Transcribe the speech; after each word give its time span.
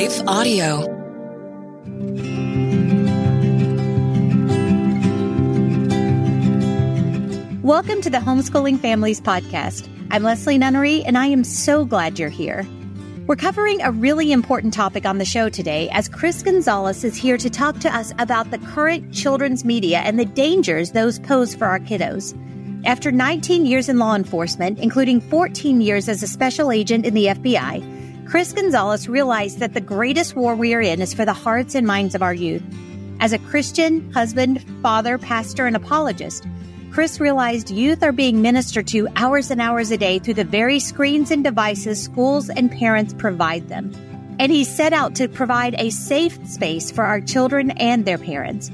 Life 0.00 0.22
Audio. 0.26 0.78
Welcome 7.60 8.00
to 8.00 8.08
the 8.08 8.16
Homeschooling 8.16 8.80
Families 8.80 9.20
Podcast. 9.20 9.90
I'm 10.10 10.22
Leslie 10.22 10.56
Nunnery, 10.56 11.04
and 11.04 11.18
I 11.18 11.26
am 11.26 11.44
so 11.44 11.84
glad 11.84 12.18
you're 12.18 12.30
here. 12.30 12.66
We're 13.26 13.36
covering 13.36 13.82
a 13.82 13.92
really 13.92 14.32
important 14.32 14.72
topic 14.72 15.04
on 15.04 15.18
the 15.18 15.26
show 15.26 15.50
today 15.50 15.90
as 15.90 16.08
Chris 16.08 16.42
Gonzales 16.42 17.04
is 17.04 17.14
here 17.14 17.36
to 17.36 17.50
talk 17.50 17.78
to 17.80 17.94
us 17.94 18.14
about 18.18 18.50
the 18.50 18.58
current 18.58 19.12
children's 19.12 19.66
media 19.66 19.98
and 19.98 20.18
the 20.18 20.24
dangers 20.24 20.92
those 20.92 21.18
pose 21.18 21.54
for 21.54 21.66
our 21.66 21.78
kiddos. 21.78 22.34
After 22.86 23.12
19 23.12 23.66
years 23.66 23.90
in 23.90 23.98
law 23.98 24.14
enforcement, 24.14 24.78
including 24.78 25.20
14 25.20 25.82
years 25.82 26.08
as 26.08 26.22
a 26.22 26.26
special 26.26 26.72
agent 26.72 27.04
in 27.04 27.12
the 27.12 27.26
FBI, 27.26 27.99
Chris 28.30 28.52
Gonzales 28.52 29.08
realized 29.08 29.58
that 29.58 29.74
the 29.74 29.80
greatest 29.80 30.36
war 30.36 30.54
we 30.54 30.72
are 30.72 30.80
in 30.80 31.02
is 31.02 31.12
for 31.12 31.24
the 31.24 31.32
hearts 31.32 31.74
and 31.74 31.84
minds 31.84 32.14
of 32.14 32.22
our 32.22 32.32
youth. 32.32 32.62
As 33.18 33.32
a 33.32 33.40
Christian, 33.40 34.08
husband, 34.12 34.64
father, 34.82 35.18
pastor, 35.18 35.66
and 35.66 35.74
apologist, 35.74 36.46
Chris 36.92 37.18
realized 37.18 37.72
youth 37.72 38.04
are 38.04 38.12
being 38.12 38.40
ministered 38.40 38.86
to 38.86 39.08
hours 39.16 39.50
and 39.50 39.60
hours 39.60 39.90
a 39.90 39.98
day 39.98 40.20
through 40.20 40.34
the 40.34 40.44
very 40.44 40.78
screens 40.78 41.32
and 41.32 41.42
devices 41.42 42.00
schools 42.00 42.48
and 42.48 42.70
parents 42.70 43.12
provide 43.14 43.68
them. 43.68 43.92
And 44.38 44.52
he 44.52 44.62
set 44.62 44.92
out 44.92 45.16
to 45.16 45.26
provide 45.26 45.74
a 45.76 45.90
safe 45.90 46.38
space 46.46 46.88
for 46.88 47.02
our 47.02 47.20
children 47.20 47.72
and 47.72 48.04
their 48.04 48.16
parents. 48.16 48.70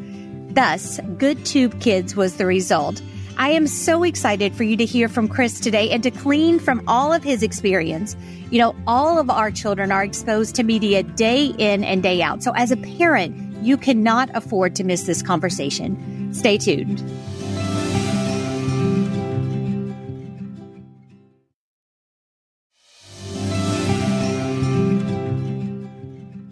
Thus, 0.50 1.00
Good 1.16 1.46
Tube 1.46 1.80
Kids 1.80 2.14
was 2.14 2.36
the 2.36 2.44
result. 2.44 3.00
I 3.38 3.50
am 3.50 3.66
so 3.66 4.02
excited 4.02 4.54
for 4.54 4.62
you 4.64 4.78
to 4.78 4.86
hear 4.86 5.10
from 5.10 5.28
Chris 5.28 5.60
today 5.60 5.90
and 5.90 6.02
to 6.04 6.10
glean 6.10 6.58
from 6.58 6.82
all 6.88 7.12
of 7.12 7.22
his 7.22 7.42
experience. 7.42 8.16
You 8.50 8.58
know, 8.58 8.74
all 8.86 9.18
of 9.18 9.28
our 9.28 9.50
children 9.50 9.92
are 9.92 10.02
exposed 10.02 10.54
to 10.54 10.62
media 10.62 11.02
day 11.02 11.54
in 11.58 11.84
and 11.84 12.02
day 12.02 12.22
out. 12.22 12.42
So 12.42 12.52
as 12.52 12.70
a 12.70 12.78
parent, 12.78 13.36
you 13.62 13.76
cannot 13.76 14.30
afford 14.34 14.74
to 14.76 14.84
miss 14.84 15.02
this 15.02 15.20
conversation. 15.20 16.32
Stay 16.32 16.56
tuned. 16.56 17.04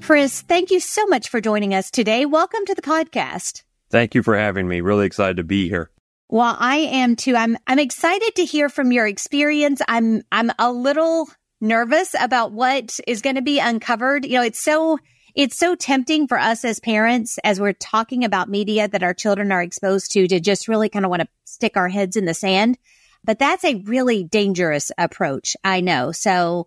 Chris, 0.02 0.42
thank 0.42 0.70
you 0.70 0.80
so 0.80 1.06
much 1.06 1.30
for 1.30 1.40
joining 1.40 1.72
us 1.72 1.90
today. 1.90 2.26
Welcome 2.26 2.66
to 2.66 2.74
the 2.74 2.82
podcast. 2.82 3.62
Thank 3.88 4.14
you 4.14 4.22
for 4.22 4.36
having 4.36 4.68
me. 4.68 4.82
Really 4.82 5.06
excited 5.06 5.38
to 5.38 5.44
be 5.44 5.70
here. 5.70 5.90
Well, 6.34 6.56
I 6.58 6.78
am 6.78 7.14
too. 7.14 7.36
I'm 7.36 7.56
I'm 7.64 7.78
excited 7.78 8.34
to 8.34 8.44
hear 8.44 8.68
from 8.68 8.90
your 8.90 9.06
experience. 9.06 9.80
I'm 9.86 10.24
I'm 10.32 10.50
a 10.58 10.72
little 10.72 11.28
nervous 11.60 12.16
about 12.20 12.50
what 12.50 12.98
is 13.06 13.22
going 13.22 13.36
to 13.36 13.40
be 13.40 13.60
uncovered. 13.60 14.24
You 14.26 14.38
know, 14.38 14.42
it's 14.42 14.58
so 14.58 14.98
it's 15.36 15.56
so 15.56 15.76
tempting 15.76 16.26
for 16.26 16.36
us 16.36 16.64
as 16.64 16.80
parents 16.80 17.38
as 17.44 17.60
we're 17.60 17.72
talking 17.72 18.24
about 18.24 18.48
media 18.48 18.88
that 18.88 19.04
our 19.04 19.14
children 19.14 19.52
are 19.52 19.62
exposed 19.62 20.10
to 20.14 20.26
to 20.26 20.40
just 20.40 20.66
really 20.66 20.88
kind 20.88 21.04
of 21.04 21.10
want 21.12 21.22
to 21.22 21.28
stick 21.44 21.76
our 21.76 21.88
heads 21.88 22.16
in 22.16 22.24
the 22.24 22.34
sand. 22.34 22.78
But 23.22 23.38
that's 23.38 23.64
a 23.64 23.76
really 23.84 24.24
dangerous 24.24 24.90
approach. 24.98 25.56
I 25.62 25.82
know. 25.82 26.10
So 26.10 26.66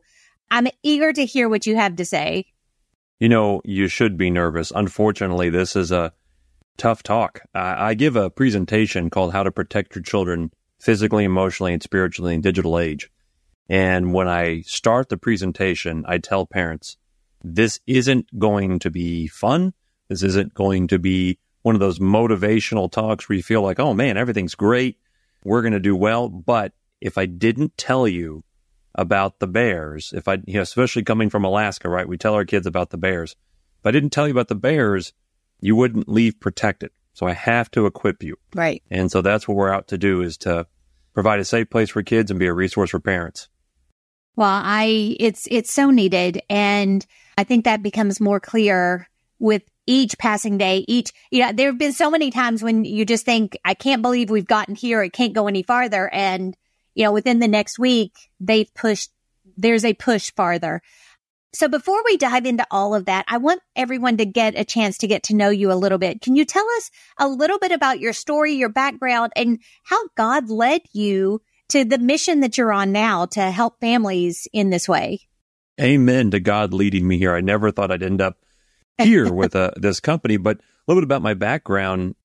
I'm 0.50 0.70
eager 0.82 1.12
to 1.12 1.26
hear 1.26 1.50
what 1.50 1.66
you 1.66 1.76
have 1.76 1.98
to 1.98 2.06
say. 2.06 2.46
You 3.20 3.28
know, 3.28 3.60
you 3.66 3.90
should 3.90 4.18
be 4.18 4.30
nervous. 4.30 4.72
Unfortunately, 4.74 5.50
this 5.50 5.76
is 5.76 5.92
a 5.92 6.14
tough 6.78 7.04
talk. 7.04 7.42
I, 7.54 7.94
give 7.94 8.16
a 8.16 8.30
presentation 8.30 9.10
called 9.10 9.34
How 9.34 9.44
to 9.44 9.52
Protect 9.52 9.96
Your 9.96 10.04
Children 10.04 10.52
Physically, 10.80 11.24
Emotionally, 11.24 11.74
and 11.74 11.84
Spiritually 11.84 12.36
in 12.36 12.42
Digital 12.42 12.80
Age. 12.80 13.12
And 13.70 14.14
when 14.14 14.28
I 14.28 14.62
start 14.62 15.10
the 15.10 15.18
presentation, 15.18 16.06
I 16.08 16.20
tell 16.20 16.46
parents, 16.46 16.98
this 17.44 17.80
isn't 17.86 18.40
going 18.40 18.80
to 18.80 18.90
be 18.90 19.28
fun. 19.28 19.74
This 20.08 20.24
isn't 20.24 20.54
going 20.54 20.88
to 20.88 21.00
be 21.00 21.40
one 21.64 21.76
of 21.76 21.82
those 21.82 22.00
motivational 22.00 22.90
talks 22.90 23.28
where 23.28 23.36
you 23.36 23.44
feel 23.44 23.62
like, 23.62 23.80
oh 23.80 23.94
man, 23.94 24.16
everything's 24.16 24.56
great. 24.56 24.98
We're 25.44 25.62
going 25.62 25.74
to 25.74 25.80
do 25.80 25.96
well. 25.96 26.30
But 26.30 26.74
if 27.02 27.18
I 27.18 27.26
didn't 27.26 27.78
tell 27.78 28.08
you 28.08 28.44
about 28.96 29.40
the 29.40 29.48
bears, 29.48 30.14
if 30.16 30.28
I, 30.28 30.36
you 30.46 30.56
know, 30.56 30.62
especially 30.62 31.04
coming 31.04 31.30
from 31.30 31.44
Alaska, 31.44 31.90
right? 31.90 32.08
We 32.08 32.18
tell 32.18 32.34
our 32.34 32.46
kids 32.46 32.66
about 32.66 32.90
the 32.90 32.98
bears. 32.98 33.36
If 33.80 33.86
I 33.86 33.92
didn't 33.92 34.12
tell 34.12 34.28
you 34.28 34.32
about 34.32 34.48
the 34.48 34.56
bears, 34.56 35.14
you 35.60 35.76
wouldn't 35.76 36.10
leave 36.10 36.40
protected. 36.40 36.92
So 37.14 37.26
I 37.26 37.34
have 37.34 37.72
to 37.72 37.86
equip 37.86 38.24
you. 38.24 38.38
Right. 38.54 38.84
And 38.92 39.12
so 39.12 39.22
that's 39.22 39.48
what 39.48 39.58
we're 39.58 39.74
out 39.74 39.88
to 39.90 39.98
do 39.98 40.22
is 40.22 40.38
to 40.40 40.68
provide 41.14 41.40
a 41.40 41.46
safe 41.46 41.70
place 41.70 41.90
for 41.90 42.04
kids 42.04 42.30
and 42.30 42.40
be 42.40 42.46
a 42.46 42.54
resource 42.54 42.92
for 42.92 43.00
parents. 43.00 43.50
Well, 44.36 44.50
I, 44.50 45.16
it's, 45.20 45.48
it's 45.50 45.74
so 45.74 45.90
needed. 45.90 46.42
And 46.50 47.06
I 47.38 47.44
think 47.44 47.66
that 47.66 47.82
becomes 47.82 48.22
more 48.22 48.40
clear 48.40 49.10
with 49.40 49.64
each 49.88 50.18
passing 50.18 50.58
day, 50.58 50.86
each, 50.88 51.12
you 51.32 51.40
know, 51.42 51.52
there 51.54 51.70
have 51.70 51.80
been 51.80 51.94
so 51.94 52.12
many 52.12 52.30
times 52.30 52.62
when 52.62 52.86
you 52.86 53.06
just 53.06 53.26
think, 53.26 53.58
I 53.66 53.74
can't 53.74 54.02
believe 54.02 54.30
we've 54.30 54.46
gotten 54.46 54.76
here. 54.76 55.02
It 55.02 55.14
can't 55.14 55.34
go 55.34 55.48
any 55.48 55.64
farther. 55.64 56.10
And 56.14 56.56
you 56.98 57.04
know, 57.04 57.12
within 57.12 57.38
the 57.38 57.48
next 57.48 57.78
week, 57.78 58.14
they've 58.40 58.74
pushed, 58.74 59.12
there's 59.56 59.86
a 59.86 59.94
push 59.94 60.32
farther. 60.34 60.82
So 61.54 61.68
before 61.68 62.04
we 62.06 62.18
dive 62.18 62.46
into 62.46 62.66
all 62.70 62.94
of 62.94 63.06
that, 63.06 63.26
I 63.28 63.38
want 63.38 63.62
everyone 63.76 64.18
to 64.18 64.26
get 64.26 64.60
a 64.60 64.66
chance 64.66 64.98
to 65.00 65.08
get 65.08 65.24
to 65.24 65.36
know 65.36 65.50
you 65.50 65.72
a 65.72 65.76
little 65.76 65.98
bit. 65.98 66.22
Can 66.22 66.36
you 66.36 66.46
tell 66.46 66.66
us 66.78 66.92
a 67.18 67.28
little 67.28 67.58
bit 67.58 67.72
about 67.72 68.00
your 68.00 68.14
story, 68.14 68.54
your 68.54 68.70
background, 68.70 69.32
and 69.36 69.60
how 69.84 70.00
God 70.16 70.50
led 70.50 70.82
you 70.94 71.42
to 71.70 71.86
the 71.86 71.98
mission 71.98 72.42
that 72.42 72.58
you're 72.58 72.74
on 72.74 72.92
now 72.92 73.26
to 73.28 73.50
help 73.52 73.80
families 73.80 74.48
in 74.54 74.70
this 74.70 74.88
way? 74.88 75.22
Amen 75.80 76.32
to 76.32 76.40
God 76.40 76.74
leading 76.74 77.08
me 77.08 77.18
here. 77.18 77.34
I 77.34 77.42
never 77.42 77.72
thought 77.72 77.92
I'd 77.92 78.04
end 78.04 78.22
up 78.22 78.38
here 78.98 79.32
with 79.32 79.56
uh, 79.56 79.72
this 79.78 80.00
company, 80.00 80.38
but 80.38 80.58
a 80.58 80.62
little 80.88 81.02
bit 81.02 81.08
about 81.08 81.22
my 81.22 81.34
background. 81.34 82.16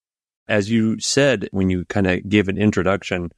As 0.49 0.71
you 0.71 0.99
said 0.99 1.49
when 1.53 1.71
you 1.71 1.84
kind 1.84 2.06
of 2.06 2.28
gave 2.28 2.49
an 2.49 2.59
introduction, 2.59 3.31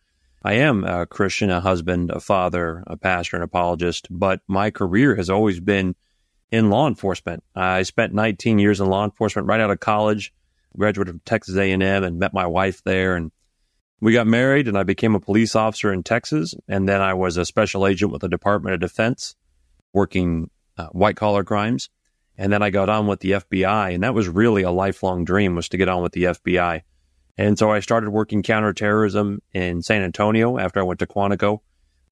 I 0.44 0.54
am 0.54 0.84
a 0.84 1.06
Christian, 1.06 1.50
a 1.50 1.60
husband, 1.60 2.10
a 2.10 2.20
father, 2.20 2.84
a 2.86 2.98
pastor, 2.98 3.36
an 3.36 3.42
apologist, 3.42 4.08
but 4.10 4.40
my 4.46 4.70
career 4.70 5.16
has 5.16 5.30
always 5.30 5.58
been 5.58 5.94
in 6.50 6.68
law 6.68 6.86
enforcement. 6.86 7.42
I 7.56 7.82
spent 7.82 8.12
19 8.12 8.58
years 8.58 8.78
in 8.78 8.86
law 8.88 9.04
enforcement 9.04 9.48
right 9.48 9.60
out 9.60 9.70
of 9.70 9.80
college, 9.80 10.34
graduated 10.76 11.12
from 11.12 11.20
Texas 11.24 11.56
A&M 11.56 11.82
and 11.82 12.18
met 12.18 12.34
my 12.34 12.46
wife 12.46 12.82
there 12.84 13.16
and 13.16 13.30
we 14.00 14.12
got 14.12 14.26
married 14.26 14.68
and 14.68 14.76
I 14.76 14.82
became 14.82 15.14
a 15.14 15.20
police 15.20 15.56
officer 15.56 15.90
in 15.92 16.02
Texas 16.02 16.54
and 16.68 16.86
then 16.86 17.00
I 17.00 17.14
was 17.14 17.36
a 17.36 17.46
special 17.46 17.86
agent 17.86 18.12
with 18.12 18.20
the 18.20 18.28
Department 18.28 18.74
of 18.74 18.80
Defense 18.80 19.36
working 19.94 20.50
uh, 20.76 20.88
white 20.88 21.16
collar 21.16 21.44
crimes 21.44 21.88
and 22.36 22.52
then 22.52 22.62
I 22.62 22.70
got 22.70 22.90
on 22.90 23.06
with 23.06 23.20
the 23.20 23.32
FBI 23.32 23.94
and 23.94 24.02
that 24.02 24.12
was 24.12 24.28
really 24.28 24.62
a 24.62 24.70
lifelong 24.70 25.24
dream 25.24 25.54
was 25.54 25.68
to 25.70 25.78
get 25.78 25.88
on 25.88 26.02
with 26.02 26.12
the 26.12 26.24
FBI. 26.24 26.82
And 27.36 27.58
so 27.58 27.70
I 27.70 27.80
started 27.80 28.10
working 28.10 28.42
counterterrorism 28.42 29.42
in 29.52 29.82
San 29.82 30.02
Antonio 30.02 30.58
after 30.58 30.80
I 30.80 30.84
went 30.84 31.00
to 31.00 31.06
Quantico. 31.06 31.60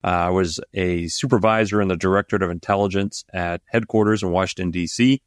Uh, 0.03 0.07
I 0.07 0.29
was 0.29 0.59
a 0.73 1.07
supervisor 1.07 1.81
in 1.81 1.87
the 1.87 1.95
Directorate 1.95 2.43
of 2.43 2.49
Intelligence 2.49 3.23
at 3.33 3.61
headquarters 3.67 4.21
in 4.21 4.31
Washington, 4.31 4.71
D.C. 4.71 5.21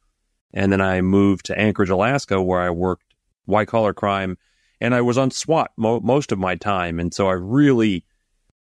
And 0.53 0.71
then 0.71 0.83
I 0.83 1.01
moved 1.01 1.47
to 1.47 1.59
Anchorage, 1.59 1.89
Alaska, 1.89 2.43
where 2.43 2.61
I 2.61 2.71
worked 2.71 3.15
white 3.47 3.69
collar 3.69 3.95
crime. 3.95 4.37
And 4.81 4.95
I 4.95 5.01
was 5.01 5.17
on 5.17 5.31
SWAT 5.31 5.71
mo- 5.79 6.01
most 6.01 6.31
of 6.31 6.39
my 6.39 6.57
time. 6.57 7.01
And 7.01 7.15
so 7.15 7.29
I 7.29 7.33
really, 7.33 8.05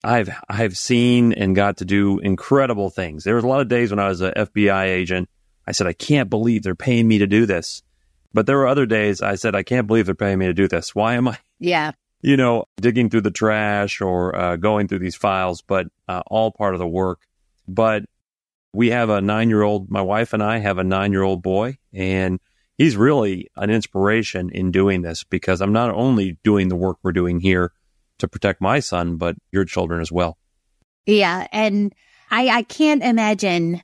I've, 0.03 0.29
I've 0.47 0.77
seen 0.77 1.33
and 1.33 1.57
got 1.57 1.79
to 1.79 1.87
do 1.87 2.19
incredible 2.19 2.91
things. 2.91 3.25
There 3.25 3.37
was 3.37 3.45
a 3.45 3.49
lot 3.49 3.63
of 3.63 3.69
days 3.69 3.91
when 3.91 3.99
I 3.99 4.09
was 4.09 4.21
an 4.21 4.35
FBI 4.37 4.85
agent. 4.85 5.31
I 5.67 5.73
said, 5.73 5.87
I 5.87 5.95
can't 5.95 6.29
believe 6.29 6.63
they're 6.63 6.75
paying 6.75 7.09
me 7.09 7.19
to 7.19 7.27
do 7.27 7.47
this. 7.47 7.83
But 8.35 8.47
there 8.47 8.59
were 8.59 8.67
other 8.67 8.85
days 8.85 9.23
I 9.23 9.37
said, 9.37 9.55
I 9.55 9.63
can't 9.63 9.87
believe 9.87 10.07
they're 10.07 10.15
paying 10.15 10.39
me 10.39 10.47
to 10.47 10.53
do 10.53 10.69
this. 10.69 10.95
Why 10.95 11.15
am 11.15 11.29
I? 11.29 11.39
Yeah. 11.61 11.93
You 12.21 12.37
know, 12.37 12.65
digging 12.77 13.09
through 13.09 13.21
the 13.23 13.31
trash 13.31 14.01
or 14.01 14.35
uh, 14.37 14.57
going 14.57 14.89
through 14.89 14.99
these 14.99 15.15
files, 15.15 15.63
but 15.63 15.87
uh, 16.09 16.23
all 16.27 16.51
part 16.51 16.75
of 16.75 16.81
the 16.81 16.89
work. 16.89 17.21
But 17.69 18.05
we 18.73 18.91
have 18.91 19.09
a 19.09 19.21
nine 19.21 19.49
year 19.49 19.63
old, 19.63 19.89
my 19.89 20.03
wife 20.03 20.33
and 20.33 20.43
I 20.43 20.59
have 20.59 20.79
a 20.79 20.85
nine 20.85 21.13
year 21.13 21.23
old 21.23 21.43
boy, 21.43 21.79
and 21.93 22.41
he's 22.77 22.97
really 22.97 23.51
an 23.57 23.71
inspiration 23.71 24.51
in 24.51 24.73
doing 24.73 25.03
this 25.03 25.23
because 25.23 25.61
I'm 25.61 25.73
not 25.73 25.91
only 25.91 26.39
doing 26.43 26.69
the 26.69 26.77
work 26.77 26.99
we're 27.03 27.13
doing 27.13 27.41
here 27.41 27.73
to 28.19 28.27
protect 28.27 28.61
my 28.61 28.81
son, 28.81 29.17
but 29.17 29.37
your 29.53 29.65
children 29.65 30.01
as 30.01 30.11
well. 30.11 30.39
Yeah. 31.07 31.47
And 31.53 31.95
I, 32.31 32.49
I 32.49 32.63
can't 32.63 33.03
imagine 33.03 33.83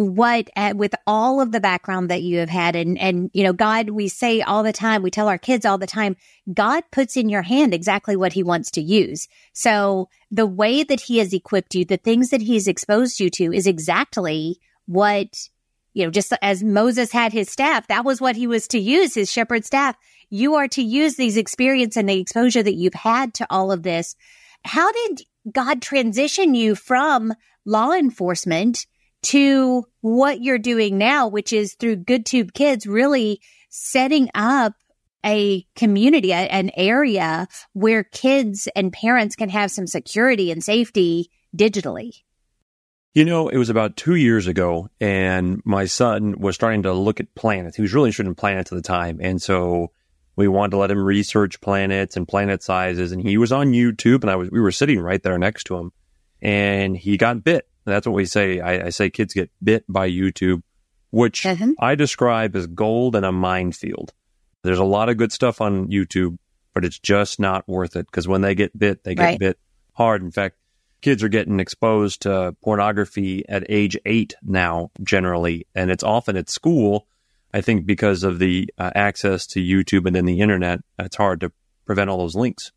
what 0.00 0.48
uh, 0.56 0.72
with 0.74 0.94
all 1.06 1.42
of 1.42 1.52
the 1.52 1.60
background 1.60 2.08
that 2.08 2.22
you 2.22 2.38
have 2.38 2.48
had 2.48 2.74
and 2.74 2.98
and 2.98 3.30
you 3.34 3.44
know 3.44 3.52
god 3.52 3.90
we 3.90 4.08
say 4.08 4.40
all 4.40 4.62
the 4.62 4.72
time 4.72 5.02
we 5.02 5.10
tell 5.10 5.28
our 5.28 5.36
kids 5.36 5.66
all 5.66 5.76
the 5.76 5.86
time 5.86 6.16
god 6.54 6.82
puts 6.90 7.18
in 7.18 7.28
your 7.28 7.42
hand 7.42 7.74
exactly 7.74 8.16
what 8.16 8.32
he 8.32 8.42
wants 8.42 8.70
to 8.70 8.80
use. 8.80 9.28
So 9.52 10.08
the 10.30 10.46
way 10.46 10.84
that 10.84 11.02
he 11.02 11.18
has 11.18 11.34
equipped 11.34 11.74
you 11.74 11.84
the 11.84 11.98
things 11.98 12.30
that 12.30 12.40
he's 12.40 12.66
exposed 12.66 13.20
you 13.20 13.28
to 13.28 13.52
is 13.52 13.66
exactly 13.66 14.58
what 14.86 15.36
you 15.92 16.04
know 16.04 16.10
just 16.10 16.32
as 16.40 16.62
moses 16.62 17.12
had 17.12 17.34
his 17.34 17.50
staff 17.50 17.86
that 17.88 18.04
was 18.04 18.22
what 18.22 18.36
he 18.36 18.46
was 18.46 18.66
to 18.68 18.78
use 18.78 19.14
his 19.14 19.30
shepherd 19.30 19.66
staff. 19.66 19.96
You 20.30 20.54
are 20.54 20.68
to 20.68 20.82
use 20.82 21.16
these 21.16 21.36
experience 21.36 21.98
and 21.98 22.08
the 22.08 22.18
exposure 22.18 22.62
that 22.62 22.74
you've 22.74 22.94
had 22.94 23.34
to 23.34 23.46
all 23.50 23.70
of 23.70 23.82
this. 23.82 24.16
How 24.64 24.90
did 24.92 25.26
god 25.52 25.82
transition 25.82 26.54
you 26.54 26.74
from 26.74 27.34
law 27.66 27.92
enforcement 27.92 28.86
to 29.22 29.84
what 30.00 30.42
you're 30.42 30.58
doing 30.58 30.98
now, 30.98 31.28
which 31.28 31.52
is 31.52 31.74
through 31.74 31.96
GoodTube 31.96 32.52
Kids, 32.54 32.86
really 32.86 33.40
setting 33.68 34.30
up 34.34 34.74
a 35.24 35.66
community, 35.76 36.32
an 36.32 36.70
area 36.76 37.46
where 37.72 38.04
kids 38.04 38.68
and 38.74 38.92
parents 38.92 39.36
can 39.36 39.50
have 39.50 39.70
some 39.70 39.86
security 39.86 40.50
and 40.50 40.64
safety 40.64 41.30
digitally. 41.56 42.22
You 43.12 43.24
know, 43.24 43.48
it 43.48 43.58
was 43.58 43.70
about 43.70 43.96
two 43.96 44.14
years 44.14 44.46
ago, 44.46 44.88
and 45.00 45.60
my 45.64 45.86
son 45.86 46.38
was 46.38 46.54
starting 46.54 46.84
to 46.84 46.92
look 46.92 47.18
at 47.18 47.34
planets. 47.34 47.76
He 47.76 47.82
was 47.82 47.92
really 47.92 48.08
interested 48.08 48.26
in 48.26 48.36
planets 48.36 48.70
at 48.70 48.76
the 48.76 48.82
time. 48.82 49.18
And 49.20 49.42
so 49.42 49.90
we 50.36 50.46
wanted 50.46 50.70
to 50.70 50.76
let 50.76 50.92
him 50.92 51.02
research 51.02 51.60
planets 51.60 52.16
and 52.16 52.26
planet 52.26 52.62
sizes. 52.62 53.10
And 53.10 53.20
he 53.20 53.36
was 53.36 53.50
on 53.50 53.72
YouTube, 53.72 54.22
and 54.22 54.30
I 54.30 54.36
was 54.36 54.50
we 54.50 54.60
were 54.60 54.70
sitting 54.70 55.00
right 55.00 55.22
there 55.22 55.38
next 55.38 55.64
to 55.64 55.76
him, 55.76 55.92
and 56.40 56.96
he 56.96 57.16
got 57.16 57.42
bit. 57.42 57.68
That's 57.84 58.06
what 58.06 58.14
we 58.14 58.26
say. 58.26 58.60
I, 58.60 58.86
I 58.86 58.88
say 58.90 59.10
kids 59.10 59.34
get 59.34 59.50
bit 59.62 59.84
by 59.88 60.08
YouTube, 60.08 60.62
which 61.10 61.42
mm-hmm. 61.42 61.72
I 61.78 61.94
describe 61.94 62.54
as 62.56 62.66
gold 62.66 63.16
in 63.16 63.24
a 63.24 63.32
minefield. 63.32 64.12
There's 64.62 64.78
a 64.78 64.84
lot 64.84 65.08
of 65.08 65.16
good 65.16 65.32
stuff 65.32 65.60
on 65.60 65.88
YouTube, 65.88 66.38
but 66.74 66.84
it's 66.84 66.98
just 66.98 67.40
not 67.40 67.66
worth 67.68 67.96
it 67.96 68.06
because 68.06 68.28
when 68.28 68.42
they 68.42 68.54
get 68.54 68.78
bit, 68.78 69.04
they 69.04 69.14
get 69.14 69.24
right. 69.24 69.38
bit 69.38 69.58
hard. 69.94 70.22
In 70.22 70.30
fact, 70.30 70.56
kids 71.00 71.22
are 71.22 71.28
getting 71.28 71.60
exposed 71.60 72.22
to 72.22 72.54
pornography 72.62 73.48
at 73.48 73.64
age 73.68 73.96
eight 74.04 74.34
now, 74.42 74.90
generally, 75.02 75.66
and 75.74 75.90
it's 75.90 76.04
often 76.04 76.36
at 76.36 76.50
school. 76.50 77.06
I 77.52 77.62
think 77.62 77.86
because 77.86 78.22
of 78.22 78.38
the 78.38 78.72
uh, 78.78 78.90
access 78.94 79.46
to 79.48 79.60
YouTube 79.60 80.06
and 80.06 80.14
then 80.14 80.26
the 80.26 80.40
internet, 80.40 80.80
it's 80.98 81.16
hard 81.16 81.40
to 81.40 81.52
prevent 81.84 82.10
all 82.10 82.18
those 82.18 82.36
links. 82.36 82.70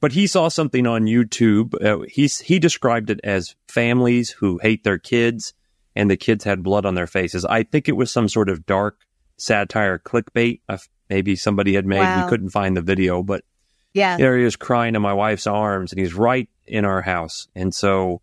But 0.00 0.12
he 0.12 0.26
saw 0.26 0.48
something 0.48 0.86
on 0.86 1.02
YouTube. 1.02 1.74
Uh, 1.82 2.04
he 2.08 2.26
he 2.26 2.58
described 2.58 3.10
it 3.10 3.20
as 3.22 3.54
families 3.68 4.30
who 4.30 4.58
hate 4.62 4.82
their 4.82 4.98
kids, 4.98 5.52
and 5.94 6.10
the 6.10 6.16
kids 6.16 6.44
had 6.44 6.62
blood 6.62 6.86
on 6.86 6.94
their 6.94 7.06
faces. 7.06 7.44
I 7.44 7.64
think 7.64 7.88
it 7.88 7.96
was 7.96 8.10
some 8.10 8.28
sort 8.28 8.48
of 8.48 8.64
dark 8.64 8.98
satire 9.36 9.98
clickbait. 9.98 10.60
Uh, 10.68 10.78
maybe 11.08 11.36
somebody 11.36 11.74
had 11.74 11.86
made. 11.86 11.98
Wow. 11.98 12.24
We 12.24 12.30
couldn't 12.30 12.50
find 12.50 12.76
the 12.76 12.82
video, 12.82 13.22
but 13.22 13.44
yeah, 13.92 14.16
there 14.16 14.38
he 14.38 14.44
is 14.44 14.56
crying 14.56 14.94
in 14.94 15.02
my 15.02 15.12
wife's 15.12 15.46
arms, 15.46 15.92
and 15.92 16.00
he's 16.00 16.14
right 16.14 16.48
in 16.66 16.84
our 16.84 17.02
house. 17.02 17.48
And 17.54 17.74
so 17.74 18.22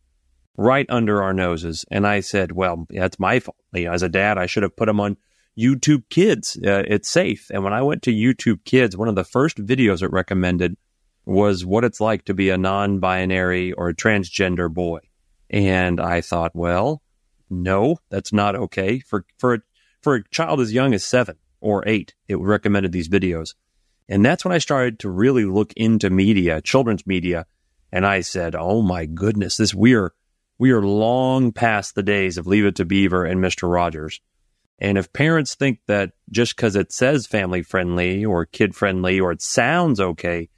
right 0.58 0.88
under 0.90 1.22
our 1.22 1.34
noses. 1.34 1.86
And 1.92 2.06
I 2.06 2.20
said, 2.20 2.52
well, 2.52 2.88
that's 2.90 3.20
my 3.20 3.40
fault. 3.40 3.58
You 3.74 3.86
know, 3.86 3.92
as 3.92 4.04
a 4.04 4.10
dad, 4.10 4.38
I 4.38 4.48
should 4.48 4.64
have 4.64 4.76
put 4.76 4.90
him 4.90 5.00
on 5.00 5.18
YouTube 5.58 6.04
Kids. 6.10 6.58
Uh, 6.58 6.84
it's 6.88 7.10
safe. 7.10 7.50
And 7.52 7.64
when 7.64 7.74
I 7.74 7.84
went 7.84 8.04
to 8.04 8.12
YouTube 8.12 8.64
Kids, 8.66 8.98
one 8.98 9.08
of 9.08 9.16
the 9.16 9.24
first 9.24 9.58
videos 9.58 10.02
it 10.02 10.12
recommended 10.12 10.76
was 11.28 11.66
what 11.66 11.84
it's 11.84 12.00
like 12.00 12.26
to 12.26 12.34
be 12.34 12.50
a 12.50 12.58
non-binary 12.58 13.74
or 13.74 13.90
a 13.90 13.96
transgender 13.96 14.74
boy. 14.74 15.00
And 15.50 16.00
I 16.00 16.22
thought, 16.22 16.56
well, 16.56 17.02
no, 17.50 17.98
that's 18.10 18.34
not 18.34 18.56
okay 18.56 19.00
for 19.00 19.26
for 19.38 19.60
for 20.02 20.16
a 20.16 20.30
child 20.30 20.60
as 20.60 20.74
young 20.74 20.94
as 20.94 21.04
seven 21.04 21.38
or 21.62 21.88
eight. 21.88 22.14
It 22.28 22.40
recommended 22.40 22.92
these 22.92 23.10
videos, 23.10 23.56
and 24.10 24.26
that's 24.26 24.44
when 24.44 24.54
I 24.54 24.58
started 24.58 25.00
to 25.00 25.10
really 25.10 25.46
look 25.46 25.74
into 25.74 26.10
media, 26.10 26.62
children's 26.62 27.08
media, 27.08 27.46
and 27.92 28.06
I 28.06 28.22
said, 28.22 28.56
"Oh 28.56 28.82
my 28.82 29.06
goodness, 29.06 29.58
this 29.58 29.74
we 29.74 29.96
are 29.96 30.14
we 30.58 30.72
are 30.72 30.82
long 30.82 31.52
past 31.52 31.96
the 31.96 32.04
days 32.04 32.38
of 32.38 32.48
Leave 32.48 32.66
It 32.66 32.76
to 32.76 32.86
Beaver 32.86 33.24
and 33.24 33.40
Mister 33.40 33.68
Rogers." 33.68 34.20
And 34.80 34.98
if 34.98 35.12
parents 35.12 35.56
think 35.56 35.80
that 35.88 36.12
just 36.30 36.56
because 36.56 36.76
it 36.76 36.92
says 36.92 37.26
family 37.26 37.64
friendly 37.64 38.24
or 38.26 38.46
kid 38.46 38.76
friendly 38.76 39.20
or 39.20 39.32
it 39.32 39.42
sounds 39.42 40.00
okay, 40.00 40.50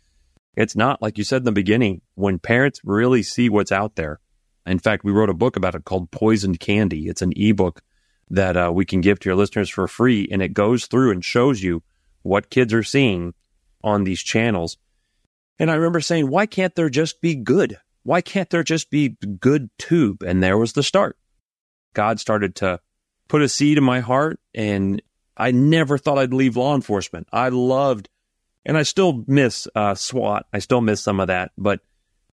it's 0.55 0.75
not 0.75 1.01
like 1.01 1.17
you 1.17 1.23
said 1.23 1.41
in 1.41 1.45
the 1.45 1.51
beginning. 1.51 2.01
When 2.15 2.39
parents 2.39 2.81
really 2.83 3.23
see 3.23 3.49
what's 3.49 3.71
out 3.71 3.95
there, 3.95 4.19
in 4.65 4.79
fact, 4.79 5.03
we 5.03 5.11
wrote 5.11 5.29
a 5.29 5.33
book 5.33 5.55
about 5.55 5.75
it 5.75 5.85
called 5.85 6.11
Poisoned 6.11 6.59
Candy. 6.59 7.07
It's 7.07 7.21
an 7.21 7.33
ebook 7.35 7.81
that 8.29 8.55
uh, 8.55 8.71
we 8.73 8.85
can 8.85 9.01
give 9.01 9.19
to 9.19 9.29
your 9.29 9.35
listeners 9.35 9.69
for 9.69 9.87
free, 9.87 10.27
and 10.31 10.41
it 10.41 10.53
goes 10.53 10.85
through 10.85 11.11
and 11.11 11.23
shows 11.23 11.63
you 11.63 11.81
what 12.21 12.49
kids 12.49 12.73
are 12.73 12.83
seeing 12.83 13.33
on 13.83 14.03
these 14.03 14.21
channels 14.21 14.77
and 15.59 15.69
I 15.69 15.75
remember 15.75 15.99
saying, 15.99 16.29
why 16.29 16.45
can't 16.45 16.73
there 16.73 16.89
just 16.89 17.21
be 17.21 17.35
good? 17.35 17.77
Why 18.03 18.21
can't 18.21 18.49
there 18.49 18.63
just 18.63 18.89
be 18.89 19.09
good 19.09 19.69
tube? 19.77 20.23
And 20.23 20.41
there 20.41 20.57
was 20.57 20.73
the 20.73 20.83
start. 20.83 21.17
God 21.93 22.19
started 22.19 22.55
to 22.55 22.79
put 23.27 23.41
a 23.41 23.49
seed 23.49 23.77
in 23.77 23.83
my 23.83 23.99
heart, 23.99 24.39
and 24.55 25.01
I 25.35 25.51
never 25.51 25.97
thought 25.97 26.17
I'd 26.17 26.33
leave 26.33 26.55
law 26.55 26.75
enforcement. 26.75 27.27
I 27.33 27.49
loved, 27.49 28.09
and 28.65 28.77
I 28.77 28.83
still 28.83 29.23
miss 29.27 29.67
uh, 29.75 29.95
SWAT. 29.95 30.45
I 30.53 30.59
still 30.59 30.81
miss 30.81 31.01
some 31.01 31.19
of 31.19 31.27
that, 31.27 31.51
but 31.57 31.81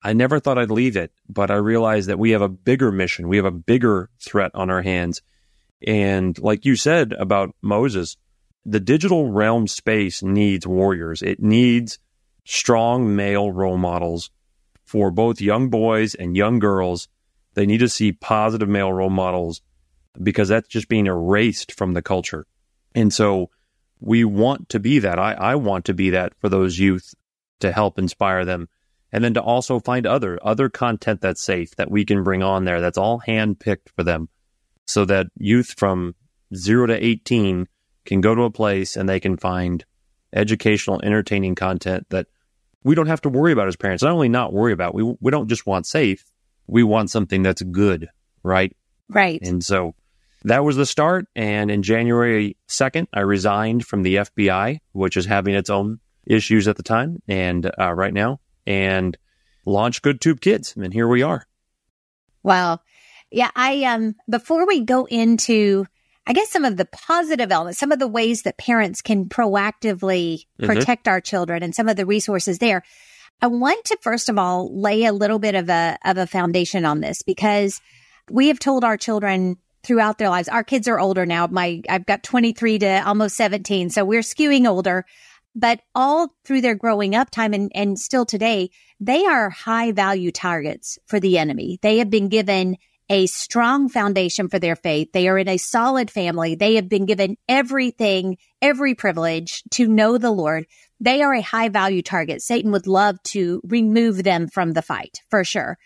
I 0.02 0.14
never 0.14 0.40
thought 0.40 0.58
I'd 0.58 0.72
leave 0.72 0.96
it. 0.96 1.12
But 1.28 1.52
I 1.52 1.56
realized 1.56 2.10
that 2.10 2.20
we 2.20 2.32
have 2.32 2.42
a 2.42 2.50
bigger 2.50 2.92
mission. 2.92 3.28
We 3.28 3.38
have 3.38 3.46
a 3.46 3.52
bigger 3.52 4.10
threat 4.20 4.52
on 4.54 4.70
our 4.70 4.82
hands. 4.82 5.22
And 5.86 6.38
like 6.40 6.66
you 6.66 6.76
said 6.76 7.14
about 7.14 7.56
Moses, 7.62 8.18
the 8.66 8.80
digital 8.80 9.32
realm 9.32 9.68
space 9.68 10.22
needs 10.22 10.68
warriors. 10.68 11.22
It 11.22 11.42
needs 11.42 12.00
strong 12.46 13.16
male 13.16 13.52
role 13.52 13.78
models 13.78 14.30
for 14.86 15.12
both 15.12 15.42
young 15.42 15.70
boys 15.70 16.16
and 16.16 16.36
young 16.36 16.60
girls. 16.60 17.08
They 17.54 17.66
need 17.66 17.80
to 17.80 17.90
see 17.90 18.12
positive 18.12 18.70
male 18.70 18.92
role 18.92 19.10
models 19.10 19.62
because 20.22 20.50
that's 20.50 20.68
just 20.68 20.90
being 20.90 21.08
erased 21.08 21.72
from 21.72 21.94
the 21.94 22.02
culture. 22.02 22.46
And 22.94 23.14
so 23.14 23.50
we 24.00 24.24
want 24.24 24.70
to 24.70 24.80
be 24.80 25.00
that. 25.00 25.20
I, 25.20 25.34
I 25.34 25.56
want 25.56 25.86
to 25.86 25.94
be 25.94 26.12
that 26.12 26.34
for 26.40 26.50
those 26.50 26.80
youth 26.80 27.14
to 27.60 27.72
help 27.72 28.00
inspire 28.00 28.46
them. 28.46 28.70
And 29.12 29.24
then 29.24 29.34
to 29.34 29.42
also 29.42 29.80
find 29.80 30.06
other 30.06 30.38
other 30.42 30.70
content 30.70 31.22
that's 31.22 31.42
safe 31.42 31.76
that 31.78 31.90
we 31.90 32.06
can 32.06 32.24
bring 32.24 32.44
on 32.44 32.66
there 32.66 32.80
that's 32.80 32.98
all 32.98 33.22
handpicked 33.28 33.90
for 33.96 34.04
them 34.04 34.30
so 34.86 35.04
that 35.06 35.28
youth 35.36 35.74
from 35.78 36.16
zero 36.56 36.86
to 36.86 37.06
18 37.06 37.68
can 38.06 38.22
go 38.22 38.36
to 38.36 38.44
a 38.44 38.52
place 38.52 38.96
and 38.96 39.10
they 39.10 39.20
can 39.20 39.36
find 39.38 39.84
educational, 40.34 41.02
entertaining 41.02 41.56
content 41.56 42.06
that 42.10 42.28
we 42.84 42.96
don't 42.96 43.08
have 43.08 43.22
to 43.22 43.30
worry 43.30 43.52
about 43.52 43.68
as 43.68 43.76
parents. 43.76 44.04
Not 44.04 44.14
only 44.14 44.30
not 44.30 44.54
worry 44.54 44.74
about, 44.74 44.94
we 44.94 45.04
we 45.20 45.32
don't 45.32 45.50
just 45.50 45.66
want 45.66 45.86
safe, 45.86 46.24
we 46.68 46.84
want 46.84 47.10
something 47.10 47.44
that's 47.44 47.62
good, 47.62 48.10
right? 48.44 48.76
Right. 49.10 49.42
And 49.42 49.64
so 49.64 49.96
that 50.44 50.64
was 50.64 50.76
the 50.76 50.86
start. 50.86 51.28
And 51.36 51.70
in 51.70 51.84
January 51.84 52.58
2nd, 52.68 53.08
I 53.14 53.22
resigned 53.22 53.86
from 53.86 54.04
the 54.04 54.16
FBI, 54.16 54.80
which 54.94 55.18
is 55.18 55.26
having 55.26 55.56
its 55.56 55.70
own 55.70 56.00
issues 56.26 56.68
at 56.68 56.78
the 56.78 56.84
time 56.84 57.22
and 57.28 57.70
uh, 57.80 57.94
right 57.94 58.14
now, 58.14 58.40
and 58.66 59.18
launched 59.66 60.02
Good 60.02 60.22
Tube 60.22 60.42
Kids. 60.42 60.76
And 60.76 60.94
here 60.94 61.08
we 61.08 61.24
are. 61.24 61.46
Wow. 62.44 62.80
Yeah. 63.32 63.52
I, 63.56 63.84
um, 63.84 64.16
before 64.30 64.66
we 64.66 64.82
go 64.82 65.06
into 65.06 65.86
I 66.30 66.34
guess 66.34 66.52
some 66.52 66.64
of 66.64 66.78
the 66.78 66.86
positive 66.86 67.52
elements, 67.52 67.80
some 67.80 67.92
of 67.92 67.98
the 67.98 68.08
ways 68.08 68.44
that 68.44 68.60
parents 68.60 69.02
can 69.02 69.26
proactively 69.26 70.46
mm-hmm. 70.62 70.68
protect 70.68 71.08
our 71.08 71.20
children 71.20 71.64
and 71.64 71.74
some 71.74 71.90
of 71.90 71.96
the 71.96 72.06
resources 72.06 72.60
there. 72.60 72.84
I 73.42 73.48
want 73.48 73.84
to 73.86 73.98
first 74.02 74.30
of 74.30 74.38
all 74.38 74.80
lay 74.80 75.06
a 75.06 75.14
little 75.14 75.40
bit 75.40 75.56
of 75.56 75.70
a 75.70 75.98
of 76.06 76.18
a 76.18 76.28
foundation 76.28 76.86
on 76.86 77.00
this 77.00 77.24
because 77.24 77.82
we 78.30 78.50
have 78.50 78.60
told 78.60 78.84
our 78.84 78.96
children 78.96 79.58
throughout 79.84 80.18
their 80.18 80.30
lives. 80.30 80.50
Our 80.50 80.64
kids 80.64 80.88
are 80.88 81.00
older 81.00 81.26
now. 81.26 81.48
My 81.48 81.82
I've 81.90 82.06
got 82.06 82.24
23 82.24 82.80
to 82.80 83.08
almost 83.08 83.36
17, 83.36 83.90
so 83.90 84.06
we're 84.06 84.22
skewing 84.22 84.68
older. 84.68 85.06
But 85.56 85.82
all 85.96 86.34
through 86.46 86.62
their 86.62 86.76
growing 86.76 87.16
up 87.16 87.32
time 87.32 87.54
and, 87.54 87.72
and 87.74 87.98
still 88.00 88.26
today, 88.26 88.70
they 89.00 89.26
are 89.26 89.50
high 89.50 89.92
value 89.92 90.32
targets 90.32 91.00
for 91.08 91.20
the 91.20 91.38
enemy. 91.38 91.80
They 91.82 91.98
have 91.98 92.10
been 92.10 92.30
given 92.30 92.78
a 93.10 93.26
strong 93.26 93.90
foundation 93.90 94.48
for 94.48 94.60
their 94.60 94.76
faith. 94.76 95.12
They 95.12 95.28
are 95.28 95.38
in 95.38 95.48
a 95.48 95.58
solid 95.58 96.12
family. 96.12 96.56
They 96.56 96.76
have 96.76 96.88
been 96.88 97.06
given 97.06 97.38
everything, 97.48 98.38
every 98.62 98.94
privilege 98.94 99.64
to 99.72 99.88
know 99.88 100.18
the 100.18 100.32
Lord. 100.32 100.68
They 101.00 101.24
are 101.24 101.34
a 101.34 101.42
high 101.42 101.70
value 101.70 102.04
target. 102.04 102.42
Satan 102.42 102.72
would 102.72 102.86
love 102.86 103.22
to 103.24 103.62
remove 103.64 104.24
them 104.24 104.48
from 104.48 104.74
the 104.74 104.84
fight 104.84 105.22
for 105.30 105.44
sure. 105.44 105.78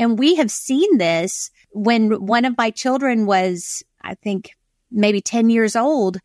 And 0.00 0.18
we 0.18 0.36
have 0.36 0.50
seen 0.50 0.96
this 0.96 1.50
when 1.72 2.26
one 2.26 2.46
of 2.46 2.56
my 2.56 2.70
children 2.70 3.26
was, 3.26 3.84
I 4.00 4.14
think, 4.14 4.56
maybe 4.90 5.20
10 5.20 5.50
years 5.50 5.76
old 5.76 6.16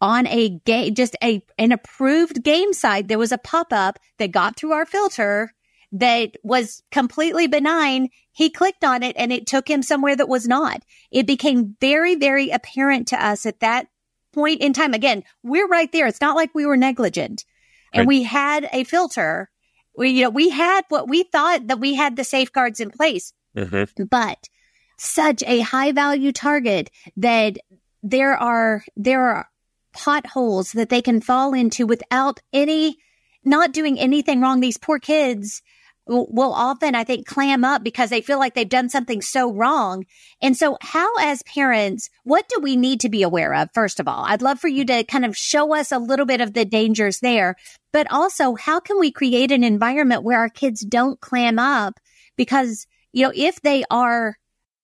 on 0.00 0.26
a 0.28 0.48
game, 0.64 0.94
just 0.94 1.14
a, 1.22 1.42
an 1.58 1.70
approved 1.70 2.42
game 2.42 2.72
site. 2.72 3.06
There 3.06 3.18
was 3.18 3.30
a 3.30 3.36
pop 3.36 3.66
up 3.70 3.98
that 4.16 4.32
got 4.32 4.56
through 4.56 4.72
our 4.72 4.86
filter 4.86 5.52
that 5.92 6.36
was 6.42 6.82
completely 6.90 7.46
benign, 7.46 8.08
he 8.32 8.48
clicked 8.48 8.82
on 8.82 9.02
it 9.02 9.14
and 9.18 9.30
it 9.30 9.46
took 9.46 9.68
him 9.68 9.82
somewhere 9.82 10.16
that 10.16 10.28
was 10.28 10.48
not. 10.48 10.82
It 11.10 11.26
became 11.26 11.76
very, 11.80 12.14
very 12.14 12.48
apparent 12.48 13.08
to 13.08 13.22
us 13.22 13.44
at 13.44 13.60
that 13.60 13.88
point 14.32 14.62
in 14.62 14.72
time. 14.72 14.94
Again, 14.94 15.22
we're 15.42 15.68
right 15.68 15.92
there. 15.92 16.06
It's 16.06 16.20
not 16.20 16.36
like 16.36 16.54
we 16.54 16.64
were 16.64 16.76
negligent 16.78 17.44
and 17.92 18.00
right. 18.00 18.08
we 18.08 18.22
had 18.22 18.70
a 18.72 18.84
filter. 18.84 19.50
We, 19.98 20.10
you 20.10 20.22
know, 20.22 20.30
we 20.30 20.48
had 20.48 20.82
what 20.88 21.08
we 21.08 21.24
thought 21.24 21.66
that 21.66 21.80
we 21.80 21.94
had 21.94 22.16
the 22.16 22.24
safeguards 22.24 22.78
in 22.80 22.90
place, 22.90 23.32
mm-hmm. 23.56 24.04
but 24.04 24.48
such 24.96 25.42
a 25.46 25.60
high 25.60 25.92
value 25.92 26.32
target 26.32 26.90
that 27.16 27.58
there 28.02 28.36
are, 28.36 28.84
there 28.96 29.28
are 29.28 29.48
potholes 29.92 30.72
that 30.72 30.88
they 30.88 31.02
can 31.02 31.20
fall 31.20 31.52
into 31.52 31.86
without 31.86 32.40
any, 32.52 32.98
not 33.44 33.72
doing 33.72 33.98
anything 33.98 34.40
wrong. 34.40 34.60
These 34.60 34.78
poor 34.78 35.00
kids 35.00 35.62
will 36.08 36.52
often, 36.52 36.94
I 36.94 37.04
think, 37.04 37.26
clam 37.26 37.64
up 37.64 37.84
because 37.84 38.10
they 38.10 38.20
feel 38.20 38.38
like 38.38 38.54
they've 38.54 38.68
done 38.68 38.88
something 38.88 39.20
so 39.20 39.52
wrong. 39.52 40.04
And 40.40 40.56
so 40.56 40.78
how 40.80 41.08
as 41.18 41.42
parents, 41.42 42.08
what 42.24 42.48
do 42.48 42.60
we 42.60 42.76
need 42.76 43.00
to 43.00 43.08
be 43.08 43.22
aware 43.22 43.54
of? 43.54 43.68
First 43.74 44.00
of 44.00 44.08
all, 44.08 44.24
I'd 44.24 44.42
love 44.42 44.58
for 44.58 44.68
you 44.68 44.84
to 44.86 45.04
kind 45.04 45.24
of 45.24 45.36
show 45.36 45.74
us 45.74 45.92
a 45.92 45.98
little 45.98 46.26
bit 46.26 46.40
of 46.40 46.54
the 46.54 46.64
dangers 46.64 47.20
there, 47.20 47.56
but 47.92 48.10
also 48.10 48.54
how 48.54 48.80
can 48.80 48.98
we 48.98 49.10
create 49.10 49.52
an 49.52 49.64
environment 49.64 50.22
where 50.22 50.38
our 50.38 50.48
kids 50.48 50.80
don't 50.80 51.20
clam 51.20 51.58
up? 51.58 52.00
Because, 52.36 52.86
you 53.12 53.24
know, 53.24 53.32
if 53.34 53.60
they 53.60 53.84
are 53.90 54.36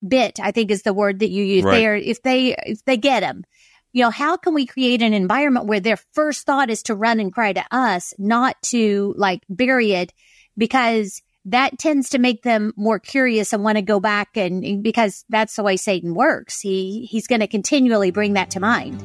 bit, 0.07 0.39
I 0.39 0.51
think 0.51 0.71
is 0.71 0.83
the 0.83 0.93
word 0.93 1.19
that 1.19 1.29
you 1.29 1.43
use 1.43 1.63
Right. 1.63 1.79
there, 1.79 1.95
if 1.95 2.21
they, 2.21 2.55
if 2.65 2.83
they 2.85 2.97
get 2.97 3.21
them, 3.21 3.43
you 3.93 4.03
know, 4.03 4.09
how 4.09 4.35
can 4.35 4.53
we 4.53 4.65
create 4.65 5.01
an 5.01 5.13
environment 5.13 5.67
where 5.67 5.79
their 5.79 5.97
first 6.11 6.45
thought 6.45 6.69
is 6.69 6.83
to 6.83 6.95
run 6.95 7.21
and 7.21 7.33
cry 7.33 7.53
to 7.53 7.63
us, 7.71 8.13
not 8.17 8.61
to 8.63 9.15
like 9.17 9.39
bury 9.49 9.93
it 9.93 10.11
because 10.57 11.21
that 11.45 11.77
tends 11.77 12.09
to 12.09 12.17
make 12.17 12.41
them 12.41 12.73
more 12.75 12.99
curious 12.99 13.53
and 13.53 13.63
want 13.63 13.77
to 13.77 13.81
go 13.81 13.99
back 13.99 14.35
and 14.35 14.83
because 14.83 15.23
that's 15.29 15.55
the 15.55 15.63
way 15.63 15.77
Satan 15.77 16.15
works. 16.15 16.59
He 16.59 17.07
he's 17.09 17.27
going 17.27 17.41
to 17.41 17.47
continually 17.47 18.11
bring 18.11 18.33
that 18.33 18.49
to 18.51 18.59
mind. 18.59 19.01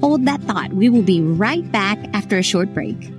Hold 0.00 0.26
that 0.26 0.42
thought. 0.42 0.74
We 0.74 0.90
will 0.90 1.02
be 1.02 1.22
right 1.22 1.70
back 1.72 1.98
after 2.12 2.36
a 2.36 2.42
short 2.42 2.74
break. 2.74 3.10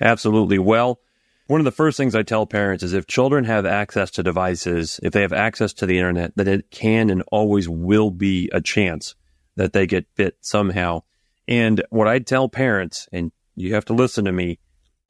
Absolutely. 0.00 0.60
Well, 0.60 1.00
one 1.46 1.60
of 1.60 1.64
the 1.64 1.70
first 1.70 1.96
things 1.96 2.14
I 2.14 2.22
tell 2.22 2.46
parents 2.46 2.82
is 2.82 2.92
if 2.92 3.06
children 3.06 3.44
have 3.44 3.66
access 3.66 4.10
to 4.12 4.22
devices, 4.22 4.98
if 5.02 5.12
they 5.12 5.22
have 5.22 5.32
access 5.32 5.72
to 5.74 5.86
the 5.86 5.98
internet, 5.98 6.36
that 6.36 6.48
it 6.48 6.70
can 6.70 7.08
and 7.08 7.22
always 7.30 7.68
will 7.68 8.10
be 8.10 8.50
a 8.52 8.60
chance 8.60 9.14
that 9.54 9.72
they 9.72 9.86
get 9.86 10.14
bit 10.16 10.36
somehow. 10.40 11.02
And 11.46 11.82
what 11.90 12.08
I 12.08 12.18
tell 12.18 12.48
parents, 12.48 13.08
and 13.12 13.30
you 13.54 13.74
have 13.74 13.84
to 13.86 13.94
listen 13.94 14.24
to 14.24 14.32
me, 14.32 14.58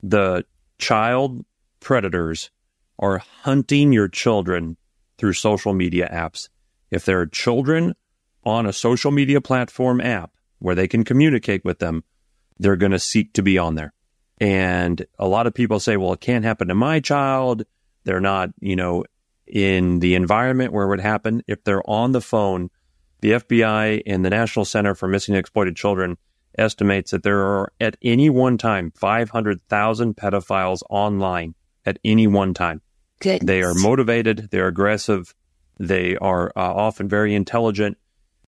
the 0.02 0.44
child 0.78 1.44
predators 1.80 2.50
are 2.98 3.18
hunting 3.18 3.92
your 3.92 4.08
children 4.08 4.76
through 5.18 5.32
social 5.32 5.72
media 5.72 6.08
apps. 6.12 6.48
If 6.90 7.04
there 7.04 7.20
are 7.20 7.26
children 7.26 7.94
on 8.44 8.66
a 8.66 8.72
social 8.72 9.10
media 9.10 9.40
platform 9.40 10.00
app 10.00 10.32
where 10.58 10.74
they 10.74 10.86
can 10.86 11.04
communicate 11.04 11.64
with 11.64 11.78
them, 11.78 12.04
they're 12.58 12.76
going 12.76 12.92
to 12.92 12.98
seek 12.98 13.32
to 13.34 13.42
be 13.42 13.58
on 13.58 13.74
there. 13.74 13.92
And 14.38 15.06
a 15.18 15.26
lot 15.26 15.46
of 15.46 15.54
people 15.54 15.80
say, 15.80 15.96
well, 15.96 16.12
it 16.12 16.20
can't 16.20 16.44
happen 16.44 16.68
to 16.68 16.74
my 16.74 17.00
child. 17.00 17.64
They're 18.04 18.20
not, 18.20 18.50
you 18.60 18.76
know, 18.76 19.04
in 19.46 20.00
the 20.00 20.14
environment 20.14 20.72
where 20.72 20.84
it 20.84 20.88
would 20.88 21.00
happen. 21.00 21.42
If 21.46 21.64
they're 21.64 21.88
on 21.88 22.12
the 22.12 22.20
phone, 22.20 22.70
the 23.20 23.32
FBI 23.32 24.02
and 24.06 24.24
the 24.24 24.30
National 24.30 24.64
Center 24.64 24.94
for 24.94 25.08
Missing 25.08 25.34
and 25.34 25.40
Exploited 25.40 25.76
Children 25.76 26.18
estimates 26.58 27.10
that 27.10 27.22
there 27.22 27.40
are 27.40 27.72
at 27.80 27.96
any 28.02 28.30
one 28.30 28.58
time 28.58 28.92
500,000 28.94 30.16
pedophiles 30.16 30.82
online 30.90 31.54
at 31.84 31.98
any 32.04 32.26
one 32.26 32.54
time. 32.54 32.82
Good. 33.20 33.46
They 33.46 33.62
are 33.62 33.74
motivated, 33.74 34.48
they're 34.50 34.68
aggressive, 34.68 35.34
they 35.78 36.16
are 36.16 36.52
uh, 36.56 36.74
often 36.74 37.08
very 37.08 37.34
intelligent, 37.34 37.96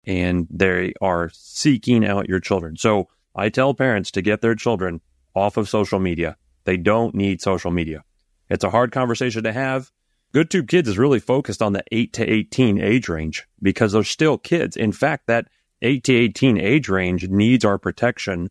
and 0.04 0.46
they 0.50 0.94
are 1.00 1.30
seeking 1.32 2.04
out 2.04 2.28
your 2.28 2.40
children. 2.40 2.76
So 2.76 3.08
I 3.34 3.50
tell 3.50 3.74
parents 3.74 4.10
to 4.12 4.22
get 4.22 4.40
their 4.40 4.54
children 4.54 5.00
off 5.38 5.56
of 5.56 5.68
social 5.68 5.98
media. 5.98 6.36
They 6.64 6.76
don't 6.76 7.14
need 7.14 7.40
social 7.40 7.70
media. 7.70 8.04
It's 8.50 8.64
a 8.64 8.70
hard 8.70 8.92
conversation 8.92 9.44
to 9.44 9.52
have. 9.52 9.90
GoodTube 10.34 10.68
Kids 10.68 10.88
is 10.88 10.98
really 10.98 11.20
focused 11.20 11.62
on 11.62 11.72
the 11.72 11.84
8 11.90 12.12
to 12.14 12.24
18 12.30 12.80
age 12.80 13.08
range 13.08 13.46
because 13.62 13.92
they're 13.92 14.04
still 14.04 14.36
kids. 14.36 14.76
In 14.76 14.92
fact, 14.92 15.26
that 15.26 15.48
8 15.80 16.04
to 16.04 16.14
18 16.14 16.58
age 16.58 16.88
range 16.88 17.28
needs 17.28 17.64
our 17.64 17.78
protection 17.78 18.50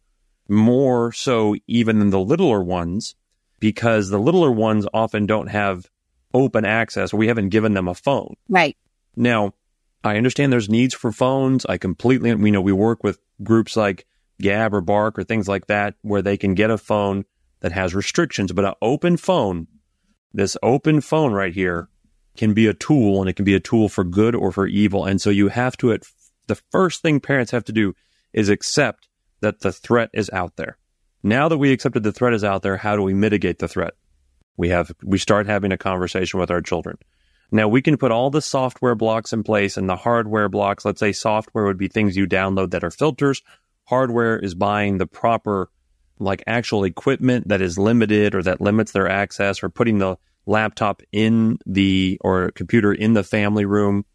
more 0.50 1.12
so 1.12 1.56
even 1.68 2.00
than 2.00 2.10
the 2.10 2.20
littler 2.20 2.64
ones 2.64 3.16
because 3.60 4.10
the 4.10 4.20
littler 4.20 4.52
ones 4.52 4.88
often 4.94 5.26
don't 5.26 5.48
have 5.48 5.90
open 6.34 6.66
access. 6.66 7.14
We 7.14 7.28
haven't 7.28 7.50
given 7.50 7.74
them 7.74 7.88
a 7.88 7.94
phone. 7.94 8.36
right. 8.50 8.78
Now, 9.16 9.54
I 10.04 10.18
understand 10.18 10.54
there's 10.54 10.70
needs 10.70 10.94
for 10.94 11.12
phones. 11.12 11.66
I 11.66 11.78
completely, 11.80 12.34
we 12.36 12.52
know 12.52 12.62
we 12.62 12.72
work 12.72 13.04
with 13.04 13.20
groups 13.44 13.76
like 13.76 14.06
Gabb 14.42 14.74
or 14.74 14.82
Bark 14.82 15.18
or 15.18 15.24
things 15.24 15.48
like 15.48 15.68
that 15.68 15.96
where 16.02 16.22
they 16.22 16.38
can 16.38 16.54
get 16.54 16.70
a 16.70 16.78
phone 16.78 17.26
that 17.62 17.72
has 17.72 17.96
restrictions, 17.96 18.52
but 18.52 18.66
an 18.66 18.74
open 18.82 19.18
phone, 19.18 19.68
this 20.34 20.58
open 20.62 21.02
phone 21.02 21.34
right 21.34 21.54
here 21.54 21.90
can 22.38 22.54
be 22.54 22.68
a 22.68 22.74
tool 22.74 23.20
and 23.20 23.30
it 23.30 23.36
can 23.36 23.46
be 23.46 23.56
a 23.56 23.60
tool 23.60 23.90
for 23.90 24.04
good 24.04 24.36
or 24.36 24.52
for 24.52 24.68
evil. 24.68 25.06
And 25.06 25.20
so 25.20 25.30
you 25.30 25.48
have 25.48 25.76
to, 25.78 25.98
the 26.48 26.62
first 26.72 27.02
thing 27.02 27.20
parents 27.20 27.52
have 27.52 27.66
to 27.66 27.72
do 27.72 27.94
is 28.34 28.50
accept 28.50 29.08
that 29.42 29.62
the 29.62 29.72
threat 29.72 30.10
is 30.14 30.30
out 30.30 30.56
there. 30.56 30.78
Now 31.24 31.50
that 31.50 31.58
we 31.58 31.72
accepted 31.72 32.04
the 32.04 32.12
threat 32.12 32.34
is 32.34 32.44
out 32.44 32.62
there, 32.62 32.78
how 32.78 32.96
do 32.96 33.02
we 33.02 33.14
mitigate 33.14 33.60
the 33.60 33.68
threat? 33.68 33.94
We 34.56 34.70
have, 34.70 34.92
we 35.04 35.18
start 35.18 35.48
having 35.48 35.72
a 35.72 35.78
conversation 35.78 36.40
with 36.40 36.52
our 36.52 36.62
children. 36.62 36.98
Now 37.52 37.68
we 37.68 37.82
can 37.82 37.98
put 37.98 38.12
all 38.12 38.30
the 38.30 38.42
software 38.42 38.96
blocks 38.96 39.34
in 39.34 39.44
place 39.44 39.78
and 39.78 39.90
the 39.90 39.96
hardware 39.96 40.50
blocks. 40.50 40.86
Let's 40.86 41.00
say 41.00 41.12
software 41.12 41.66
would 41.66 41.78
be 41.78 41.88
things 41.88 42.18
you 42.18 42.28
download 42.28 42.72
that 42.72 42.84
are 42.84 42.92
filters. 42.92 43.42
Hardware 43.88 44.38
is 44.38 44.54
buying 44.54 44.98
the 44.98 45.08
proper, 45.08 45.70
like 46.20 46.44
actual 46.46 46.84
equipment 46.84 47.48
that 47.48 47.62
is 47.62 47.78
limited 47.78 48.36
or 48.36 48.44
that 48.44 48.60
limits 48.60 48.92
their 48.92 49.08
access 49.08 49.64
or 49.64 49.70
putting 49.70 50.00
the 50.00 50.18
laptop 50.46 51.02
in 51.12 51.58
the 51.66 52.18
or 52.22 52.52
computer 52.52 52.94
in 52.94 53.14
the 53.14 53.24
family 53.24 53.66
room, 53.66 54.06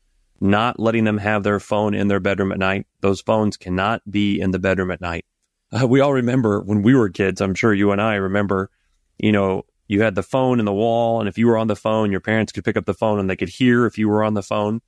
not 0.41 0.79
letting 0.79 1.05
them 1.05 1.19
have 1.19 1.43
their 1.43 1.61
phone 1.61 1.95
in 1.95 2.09
their 2.09 2.21
bedroom 2.21 2.52
at 2.52 2.59
night. 2.59 2.87
Those 3.00 3.21
phones 3.21 3.57
cannot 3.57 4.02
be 4.11 4.41
in 4.41 4.50
the 4.50 4.59
bedroom 4.59 4.91
at 4.91 5.00
night. 5.00 5.25
Uh, 5.73 5.87
we 5.87 6.00
all 6.00 6.12
remember 6.12 6.61
when 6.61 6.83
we 6.83 6.95
were 6.95 7.09
kids. 7.09 7.41
I'm 7.41 7.55
sure 7.55 7.73
you 7.73 7.93
and 7.93 8.00
I 8.00 8.17
remember, 8.17 8.71
you 9.19 9.33
know, 9.33 9.64
you 9.88 10.02
had 10.02 10.14
the 10.14 10.23
phone 10.23 10.59
in 10.59 10.64
the 10.64 10.73
wall, 10.73 11.21
and 11.21 11.29
if 11.29 11.38
you 11.38 11.47
were 11.47 11.59
on 11.59 11.67
the 11.67 11.76
phone, 11.76 12.11
your 12.11 12.21
parents 12.21 12.52
could 12.52 12.64
pick 12.64 12.76
up 12.76 12.85
the 12.85 12.95
phone 12.95 13.19
and 13.19 13.29
they 13.29 13.37
could 13.37 13.49
hear 13.49 13.87
if 13.87 13.97
you 13.97 14.09
were 14.09 14.23
on 14.23 14.35
the 14.35 14.43
phone. 14.43 14.81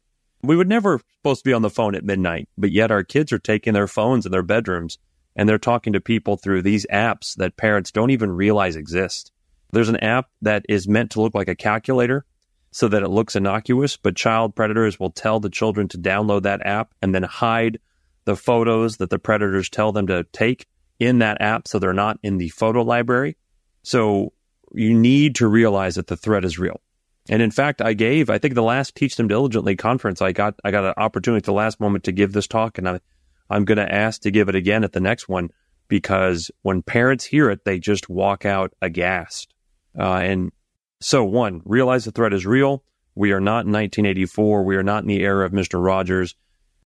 We 0.46 0.56
would 0.56 0.68
never 0.68 1.00
supposed 1.18 1.40
to 1.40 1.48
be 1.48 1.54
on 1.54 1.62
the 1.62 1.70
phone 1.70 1.94
at 1.94 2.04
midnight, 2.04 2.48
but 2.58 2.70
yet 2.70 2.90
our 2.90 3.02
kids 3.02 3.32
are 3.32 3.38
taking 3.38 3.72
their 3.72 3.86
phones 3.86 4.26
in 4.26 4.32
their 4.32 4.42
bedrooms 4.42 4.98
and 5.34 5.48
they're 5.48 5.58
talking 5.58 5.94
to 5.94 6.00
people 6.00 6.36
through 6.36 6.62
these 6.62 6.86
apps 6.92 7.34
that 7.36 7.56
parents 7.56 7.90
don't 7.90 8.10
even 8.10 8.30
realize 8.30 8.76
exist. 8.76 9.32
There's 9.72 9.88
an 9.88 9.96
app 9.96 10.28
that 10.42 10.64
is 10.68 10.86
meant 10.86 11.10
to 11.12 11.22
look 11.22 11.34
like 11.34 11.48
a 11.48 11.56
calculator 11.56 12.24
so 12.70 12.88
that 12.88 13.02
it 13.02 13.08
looks 13.08 13.36
innocuous, 13.36 13.96
but 13.96 14.16
child 14.16 14.54
predators 14.54 15.00
will 15.00 15.10
tell 15.10 15.40
the 15.40 15.48
children 15.48 15.88
to 15.88 15.98
download 15.98 16.42
that 16.42 16.64
app 16.66 16.92
and 17.00 17.14
then 17.14 17.22
hide 17.22 17.78
the 18.24 18.36
photos 18.36 18.98
that 18.98 19.10
the 19.10 19.18
predators 19.18 19.70
tell 19.70 19.92
them 19.92 20.06
to 20.08 20.24
take 20.32 20.66
in 21.00 21.20
that 21.20 21.40
app 21.40 21.66
so 21.66 21.78
they're 21.78 21.92
not 21.92 22.18
in 22.22 22.38
the 22.38 22.50
photo 22.50 22.82
library. 22.82 23.36
So 23.82 24.32
you 24.72 24.94
need 24.94 25.36
to 25.36 25.48
realize 25.48 25.94
that 25.94 26.06
the 26.06 26.16
threat 26.16 26.44
is 26.44 26.58
real. 26.58 26.80
And 27.28 27.40
in 27.40 27.50
fact, 27.50 27.80
I 27.80 27.94
gave, 27.94 28.28
I 28.28 28.38
think 28.38 28.54
the 28.54 28.62
last 28.62 28.94
Teach 28.94 29.16
Them 29.16 29.28
Diligently 29.28 29.76
conference, 29.76 30.20
I 30.20 30.32
got, 30.32 30.54
I 30.62 30.70
got 30.70 30.84
an 30.84 30.94
opportunity 30.96 31.38
at 31.38 31.44
the 31.44 31.52
last 31.52 31.80
moment 31.80 32.04
to 32.04 32.12
give 32.12 32.32
this 32.32 32.46
talk 32.46 32.76
and 32.78 32.88
I, 32.88 33.00
I'm 33.48 33.64
going 33.64 33.78
to 33.78 33.92
ask 33.92 34.22
to 34.22 34.30
give 34.30 34.48
it 34.48 34.54
again 34.54 34.84
at 34.84 34.92
the 34.92 35.00
next 35.00 35.28
one 35.28 35.50
because 35.88 36.50
when 36.62 36.82
parents 36.82 37.24
hear 37.24 37.50
it, 37.50 37.64
they 37.64 37.78
just 37.78 38.08
walk 38.08 38.44
out 38.44 38.74
aghast. 38.82 39.54
Uh, 39.98 40.16
and 40.16 40.52
so 41.00 41.24
one, 41.24 41.62
realize 41.64 42.04
the 42.04 42.10
threat 42.10 42.34
is 42.34 42.46
real. 42.46 42.82
We 43.14 43.32
are 43.32 43.40
not 43.40 43.66
in 43.66 43.72
1984. 43.72 44.64
We 44.64 44.76
are 44.76 44.82
not 44.82 45.02
in 45.02 45.08
the 45.08 45.22
era 45.22 45.46
of 45.46 45.52
Mr. 45.52 45.82
Rogers 45.82 46.34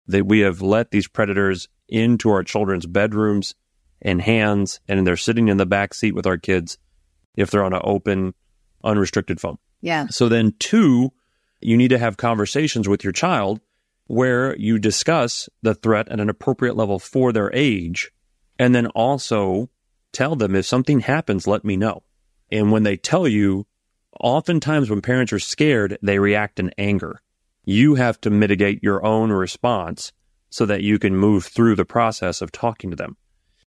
that 0.07 0.27
we 0.27 0.41
have 0.41 0.63
let 0.63 0.91
these 0.91 1.09
predators 1.09 1.69
into 1.89 2.31
our 2.31 2.43
children's 2.43 2.87
bedrooms 2.87 3.55
and 4.03 4.21
hands 4.21 4.81
and 4.89 5.07
they're 5.07 5.17
sitting 5.17 5.49
in 5.49 5.57
the 5.57 5.67
back 5.67 5.95
seat 5.95 6.15
with 6.15 6.27
our 6.27 6.39
kids 6.39 6.79
if 7.37 7.51
they're 7.51 7.65
on 7.65 7.73
an 7.73 7.81
open, 7.85 8.35
unrestricted 8.85 9.41
phone. 9.41 9.59
Yeah. 9.81 10.07
So 10.09 10.29
then, 10.29 10.55
two, 10.59 11.13
you 11.61 11.77
need 11.77 11.89
to 11.89 11.99
have 11.99 12.17
conversations 12.17 12.89
with 12.89 13.05
your 13.05 13.13
child 13.13 13.61
where 14.07 14.57
you 14.57 14.79
discuss 14.79 15.49
the 15.63 15.75
threat 15.75 16.09
at 16.09 16.21
an 16.21 16.31
appropriate 16.31 16.77
level 16.77 16.99
for 16.99 17.33
their 17.33 17.55
age. 17.55 18.11
And 18.59 18.75
then 18.75 18.87
also 18.89 19.71
tell 20.13 20.35
them 20.35 20.55
if 20.55 20.67
something 20.67 21.01
happens, 21.01 21.47
let 21.47 21.65
me 21.65 21.77
know. 21.77 22.03
And 22.51 22.73
when 22.73 22.83
they 22.83 22.97
tell 22.97 23.29
you, 23.29 23.67
oftentimes 24.19 24.91
when 24.91 25.03
parents 25.03 25.33
are 25.33 25.39
scared, 25.39 25.99
they 26.03 26.19
react 26.19 26.59
in 26.59 26.73
anger. 26.79 27.21
You 27.65 27.97
have 27.97 28.21
to 28.23 28.31
mitigate 28.31 28.83
your 28.83 29.05
own 29.05 29.31
response 29.31 30.13
so 30.51 30.65
that 30.65 30.83
you 30.83 30.99
can 30.99 31.15
move 31.15 31.45
through 31.45 31.77
the 31.77 31.85
process 31.85 32.41
of 32.41 32.51
talking 32.51 32.91
to 32.91 32.97
them. 32.97 33.17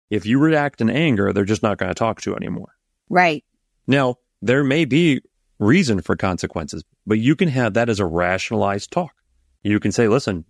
If 0.09 0.25
you 0.25 0.38
react 0.38 0.81
in 0.81 0.88
anger, 0.88 1.33
they're 1.33 1.45
just 1.45 1.62
not 1.62 1.76
going 1.76 1.90
to 1.90 1.95
talk 1.95 2.23
to 2.23 2.31
you 2.31 2.37
anymore. 2.37 2.75
Right. 3.11 3.45
Now, 3.87 4.17
there 4.40 4.64
may 4.64 4.87
be 4.87 5.21
reason 5.61 6.00
for 6.00 6.17
consequences, 6.17 6.83
but 7.07 7.19
you 7.19 7.37
can 7.37 7.49
have 7.49 7.75
that 7.75 7.88
as 7.88 8.00
a 8.00 8.07
rationalized 8.07 8.90
talk. 8.90 9.12
You 9.62 9.79
can 9.79 9.93
say, 9.93 10.09
listen, 10.09 10.45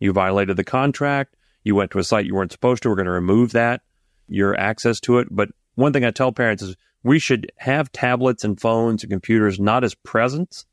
you 0.00 0.12
violated 0.12 0.56
the 0.56 0.64
contract. 0.64 1.36
You 1.64 1.74
went 1.74 1.90
to 1.90 1.98
a 1.98 2.04
site 2.04 2.26
you 2.26 2.34
weren't 2.34 2.52
supposed 2.52 2.82
to. 2.84 2.88
We're 2.88 2.94
going 2.94 3.06
to 3.06 3.12
remove 3.12 3.52
that, 3.52 3.82
your 4.28 4.58
access 4.58 5.00
to 5.00 5.18
it. 5.18 5.28
But 5.30 5.50
one 5.74 5.92
thing 5.92 6.04
I 6.04 6.12
tell 6.12 6.32
parents 6.32 6.62
is 6.62 6.76
we 7.02 7.18
should 7.18 7.50
have 7.58 7.92
tablets 7.92 8.44
and 8.44 8.60
phones 8.60 9.02
and 9.02 9.10
computers 9.10 9.58
not 9.58 9.84
as 9.84 9.94
presents, 9.94 10.64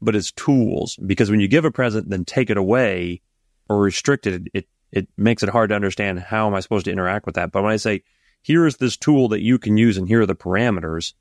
but 0.00 0.16
as 0.16 0.32
tools. 0.32 0.98
Because 1.06 1.30
when 1.30 1.40
you 1.40 1.48
give 1.48 1.64
a 1.64 1.70
present, 1.70 2.10
then 2.10 2.24
take 2.24 2.50
it 2.50 2.56
away 2.56 3.22
or 3.68 3.80
restrict 3.80 4.26
it, 4.26 4.42
it 4.52 4.66
it 4.90 5.08
makes 5.16 5.42
it 5.42 5.48
hard 5.48 5.70
to 5.70 5.74
understand 5.74 6.20
how 6.20 6.46
am 6.46 6.54
I 6.54 6.60
supposed 6.60 6.84
to 6.84 6.92
interact 6.92 7.24
with 7.24 7.36
that. 7.36 7.50
But 7.50 7.62
when 7.62 7.72
I 7.72 7.76
say, 7.76 8.02
here 8.42 8.66
is 8.66 8.76
this 8.76 8.96
tool 8.96 9.28
that 9.28 9.40
you 9.40 9.58
can 9.58 9.78
use 9.78 9.96
and 9.96 10.06
here 10.06 10.20
are 10.20 10.26
the 10.26 10.36
parameters, 10.36 11.14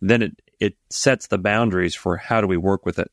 then 0.00 0.22
it, 0.22 0.42
it 0.62 0.76
sets 0.90 1.26
the 1.26 1.38
boundaries 1.38 1.96
for 1.96 2.16
how 2.16 2.40
do 2.40 2.46
we 2.46 2.56
work 2.56 2.86
with 2.86 3.00
it. 3.00 3.10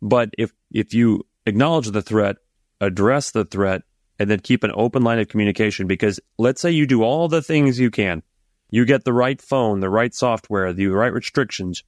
But 0.00 0.30
if, 0.38 0.52
if 0.70 0.94
you 0.94 1.26
acknowledge 1.46 1.90
the 1.90 2.00
threat, 2.00 2.36
address 2.80 3.32
the 3.32 3.44
threat, 3.44 3.82
and 4.20 4.30
then 4.30 4.38
keep 4.38 4.62
an 4.62 4.70
open 4.72 5.02
line 5.02 5.18
of 5.18 5.26
communication, 5.26 5.88
because 5.88 6.20
let's 6.38 6.60
say 6.60 6.70
you 6.70 6.86
do 6.86 7.02
all 7.02 7.26
the 7.26 7.42
things 7.42 7.80
you 7.80 7.90
can, 7.90 8.22
you 8.70 8.84
get 8.84 9.04
the 9.04 9.12
right 9.12 9.42
phone, 9.42 9.80
the 9.80 9.90
right 9.90 10.14
software, 10.14 10.72
the 10.72 10.86
right 10.86 11.12
restrictions, 11.12 11.82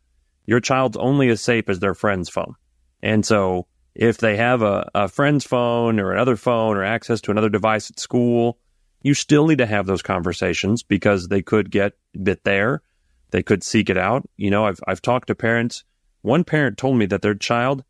your 0.47 0.59
child's 0.59 0.97
only 0.97 1.29
as 1.29 1.41
safe 1.41 1.69
as 1.69 1.79
their 1.79 1.95
friend's 1.95 2.29
phone. 2.29 2.57
And 3.01 3.25
so 3.25 3.69
if 3.95 4.19
they 4.19 4.37
have 4.37 4.63
a, 4.63 4.91
a 4.97 5.07
friend's 5.07 5.45
phone 5.45 6.01
or 6.01 6.11
another 6.11 6.35
phone 6.35 6.77
or 6.77 6.83
access 6.83 7.21
to 7.21 7.31
another 7.31 7.49
device 7.49 7.89
at 7.89 8.01
school, 8.01 8.59
you 9.01 9.15
still 9.15 9.47
need 9.47 9.59
to 9.59 9.67
have 9.67 9.87
those 9.87 10.03
conversations 10.03 10.83
because 10.83 11.29
they 11.29 11.43
could 11.43 11.71
get 11.71 11.93
bit 12.21 12.43
there. 12.43 12.83
They 13.31 13.43
could 13.43 13.63
seek 13.63 13.91
it 13.91 13.99
out. 13.99 14.29
You 14.37 14.51
know, 14.51 14.67
I've, 14.67 14.81
I've 14.87 15.03
talked 15.03 15.29
to 15.29 15.35
parents. 15.35 15.85
One 16.23 16.45
parent 16.45 16.79
told 16.79 16.97
me 16.97 17.07
that 17.07 17.23
their 17.23 17.35
child, 17.35 17.85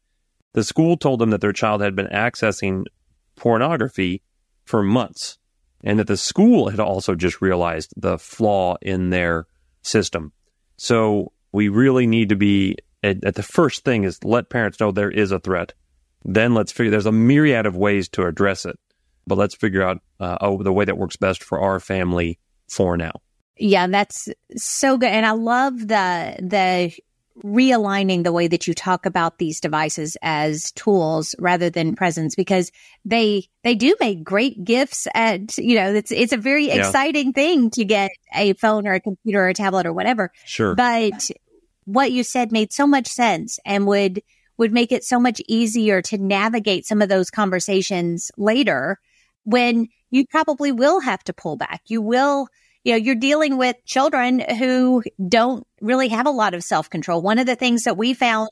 the 0.52 0.64
school 0.64 0.96
told 0.96 1.20
them 1.20 1.30
that 1.30 1.40
their 1.40 1.52
child 1.52 1.80
had 1.80 1.94
been 1.94 2.06
accessing 2.08 2.84
pornography 3.36 4.22
for 4.64 4.82
months 4.82 5.38
and 5.82 5.98
that 5.98 6.06
the 6.06 6.16
school 6.16 6.68
had 6.68 6.80
also 6.80 7.14
just 7.14 7.42
realized 7.42 7.92
the 7.96 8.18
flaw 8.18 8.76
in 8.80 9.10
their 9.10 9.46
system. 9.82 10.32
So 10.76 11.32
we 11.52 11.68
really 11.68 12.06
need 12.06 12.30
to 12.30 12.36
be 12.36 12.76
at, 13.02 13.22
at 13.24 13.34
the 13.34 13.42
first 13.42 13.84
thing 13.84 14.04
is 14.04 14.24
let 14.24 14.48
parents 14.48 14.80
know 14.80 14.90
there 14.90 15.10
is 15.10 15.30
a 15.30 15.38
threat 15.38 15.74
then 16.24 16.54
let's 16.54 16.72
figure 16.72 16.90
there's 16.90 17.06
a 17.06 17.12
myriad 17.12 17.66
of 17.66 17.76
ways 17.76 18.08
to 18.10 18.26
address 18.26 18.64
it, 18.64 18.78
but 19.26 19.36
let's 19.36 19.54
figure 19.54 19.82
out 19.82 20.00
uh, 20.18 20.38
oh, 20.40 20.62
the 20.62 20.72
way 20.72 20.84
that 20.84 20.96
works 20.96 21.16
best 21.16 21.44
for 21.44 21.60
our 21.60 21.78
family 21.78 22.38
for 22.68 22.96
now. 22.96 23.12
Yeah, 23.56 23.86
that's 23.86 24.28
so 24.56 24.98
good. 24.98 25.10
And 25.10 25.24
I 25.24 25.32
love 25.32 25.78
the 25.78 26.36
the 26.40 26.92
realigning 27.42 28.22
the 28.22 28.32
way 28.32 28.46
that 28.46 28.68
you 28.68 28.74
talk 28.74 29.06
about 29.06 29.38
these 29.38 29.60
devices 29.60 30.16
as 30.22 30.70
tools 30.72 31.34
rather 31.40 31.68
than 31.68 31.96
presents 31.96 32.36
because 32.36 32.70
they 33.04 33.48
they 33.64 33.74
do 33.74 33.96
make 33.98 34.22
great 34.22 34.62
gifts 34.62 35.08
and 35.14 35.52
you 35.58 35.74
know 35.74 35.92
it's 35.92 36.12
it's 36.12 36.32
a 36.32 36.36
very 36.36 36.68
yeah. 36.68 36.76
exciting 36.76 37.32
thing 37.32 37.70
to 37.70 37.84
get 37.84 38.12
a 38.36 38.52
phone 38.52 38.86
or 38.86 38.94
a 38.94 39.00
computer 39.00 39.40
or 39.40 39.48
a 39.48 39.54
tablet 39.54 39.84
or 39.84 39.92
whatever 39.92 40.30
sure 40.44 40.76
but 40.76 41.28
what 41.86 42.12
you 42.12 42.22
said 42.22 42.52
made 42.52 42.72
so 42.72 42.86
much 42.86 43.08
sense 43.08 43.58
and 43.64 43.84
would 43.84 44.22
would 44.56 44.72
make 44.72 44.92
it 44.92 45.04
so 45.04 45.18
much 45.18 45.40
easier 45.48 46.00
to 46.02 46.18
navigate 46.18 46.86
some 46.86 47.02
of 47.02 47.08
those 47.08 47.30
conversations 47.30 48.30
later 48.36 49.00
when 49.44 49.88
you 50.10 50.26
probably 50.26 50.72
will 50.72 51.00
have 51.00 51.24
to 51.24 51.32
pull 51.32 51.56
back. 51.56 51.82
You 51.86 52.00
will, 52.00 52.48
you 52.84 52.92
know, 52.92 52.98
you're 52.98 53.14
dealing 53.14 53.56
with 53.56 53.76
children 53.84 54.40
who 54.40 55.02
don't 55.26 55.66
really 55.80 56.08
have 56.08 56.26
a 56.26 56.30
lot 56.30 56.54
of 56.54 56.62
self 56.62 56.88
control. 56.90 57.22
One 57.22 57.38
of 57.38 57.46
the 57.46 57.56
things 57.56 57.84
that 57.84 57.96
we 57.96 58.14
found 58.14 58.50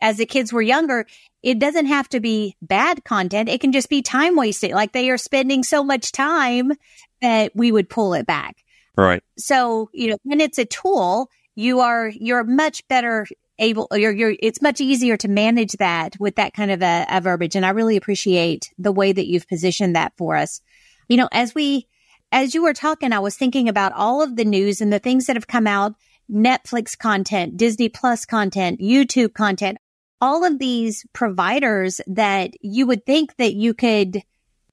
as 0.00 0.16
the 0.16 0.26
kids 0.26 0.52
were 0.52 0.62
younger, 0.62 1.06
it 1.42 1.58
doesn't 1.58 1.86
have 1.86 2.08
to 2.10 2.20
be 2.20 2.56
bad 2.62 3.04
content. 3.04 3.48
It 3.48 3.60
can 3.60 3.72
just 3.72 3.88
be 3.88 4.02
time 4.02 4.36
wasted. 4.36 4.70
Like 4.70 4.92
they 4.92 5.10
are 5.10 5.18
spending 5.18 5.62
so 5.62 5.84
much 5.84 6.12
time 6.12 6.72
that 7.20 7.52
we 7.54 7.70
would 7.70 7.88
pull 7.88 8.14
it 8.14 8.26
back. 8.26 8.56
Right. 8.96 9.22
So, 9.38 9.90
you 9.92 10.10
know, 10.10 10.18
when 10.22 10.40
it's 10.40 10.58
a 10.58 10.64
tool, 10.64 11.28
you 11.54 11.80
are, 11.80 12.08
you're 12.08 12.44
much 12.44 12.86
better 12.88 13.26
able 13.58 13.86
you're, 13.92 14.12
you're 14.12 14.34
it's 14.40 14.62
much 14.62 14.80
easier 14.80 15.16
to 15.16 15.28
manage 15.28 15.72
that 15.72 16.18
with 16.18 16.36
that 16.36 16.54
kind 16.54 16.70
of 16.70 16.82
a, 16.82 17.06
a 17.08 17.20
verbiage 17.20 17.54
and 17.54 17.66
i 17.66 17.70
really 17.70 17.98
appreciate 17.98 18.72
the 18.78 18.90
way 18.90 19.12
that 19.12 19.26
you've 19.26 19.46
positioned 19.46 19.94
that 19.94 20.12
for 20.16 20.34
us 20.34 20.62
you 21.06 21.18
know 21.18 21.28
as 21.32 21.54
we 21.54 21.86
as 22.32 22.54
you 22.54 22.62
were 22.62 22.72
talking 22.72 23.12
i 23.12 23.18
was 23.18 23.36
thinking 23.36 23.68
about 23.68 23.92
all 23.92 24.22
of 24.22 24.36
the 24.36 24.44
news 24.44 24.80
and 24.80 24.92
the 24.92 24.98
things 24.98 25.26
that 25.26 25.36
have 25.36 25.46
come 25.46 25.66
out 25.66 25.94
netflix 26.30 26.98
content 26.98 27.56
disney 27.56 27.88
plus 27.88 28.24
content 28.24 28.80
youtube 28.80 29.32
content 29.34 29.78
all 30.20 30.44
of 30.44 30.58
these 30.58 31.04
providers 31.12 32.00
that 32.06 32.50
you 32.60 32.86
would 32.86 33.04
think 33.06 33.36
that 33.36 33.54
you 33.54 33.74
could 33.74 34.22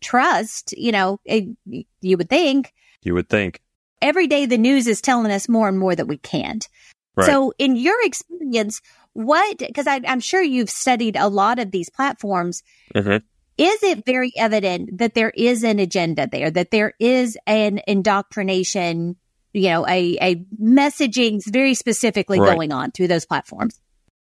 trust 0.02 0.74
you 0.78 0.92
know 0.92 1.20
it, 1.26 1.46
you 2.02 2.18
would 2.18 2.30
think 2.30 2.74
you 3.04 3.14
would 3.14 3.30
think 3.30 3.62
every 4.02 4.28
day 4.28 4.46
the 4.46 4.58
news 4.58 4.88
is 4.88 5.02
telling 5.02 5.32
us 5.32 5.50
more 5.50 5.68
and 5.68 5.78
more 5.78 5.96
that 5.96 6.08
we 6.08 6.18
can't 6.18 6.68
Right. 7.20 7.26
So, 7.26 7.54
in 7.58 7.76
your 7.76 7.98
experience, 8.06 8.82
what, 9.12 9.58
because 9.58 9.88
I'm 9.88 10.22
sure 10.22 10.42
you've 10.42 10.70
studied 10.70 11.18
a 11.18 11.28
lot 11.28 11.60
of 11.60 11.72
these 11.72 11.90
platforms, 11.90 12.64
mm-hmm. 12.96 13.18
Is 13.60 13.84
it 13.84 14.06
very 14.06 14.32
evident 14.38 15.00
that 15.00 15.14
there 15.14 15.32
is 15.36 15.64
an 15.64 15.80
agenda 15.80 16.28
there, 16.32 16.50
that 16.50 16.72
there 16.72 16.94
is 16.98 17.38
an 17.46 17.82
indoctrination, 17.88 19.18
you 19.52 19.70
know, 19.70 19.86
a, 19.86 20.18
a 20.22 20.36
messaging 20.62 21.42
very 21.46 21.74
specifically 21.74 22.40
right. 22.40 22.56
going 22.56 22.72
on 22.72 22.92
through 22.92 23.10
those 23.10 23.26
platforms? 23.26 23.80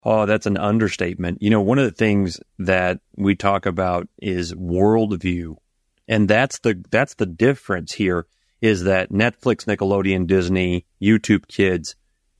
Oh, 0.04 0.26
that's 0.26 0.46
an 0.46 0.56
understatement. 0.56 1.42
You 1.42 1.50
know, 1.50 1.60
one 1.60 1.80
of 1.80 1.86
the 1.86 1.90
things 1.90 2.38
that 2.60 3.00
we 3.16 3.34
talk 3.34 3.66
about 3.66 4.08
is 4.22 4.54
worldview. 4.54 5.56
And 6.06 6.28
that's 6.28 6.60
the 6.60 6.80
that's 6.88 7.14
the 7.14 7.26
difference 7.26 7.94
here 7.94 8.28
is 8.60 8.84
that 8.84 9.10
Netflix, 9.10 9.64
Nickelodeon, 9.64 10.28
Disney, 10.28 10.86
YouTube 11.02 11.48
Kids, 11.48 11.96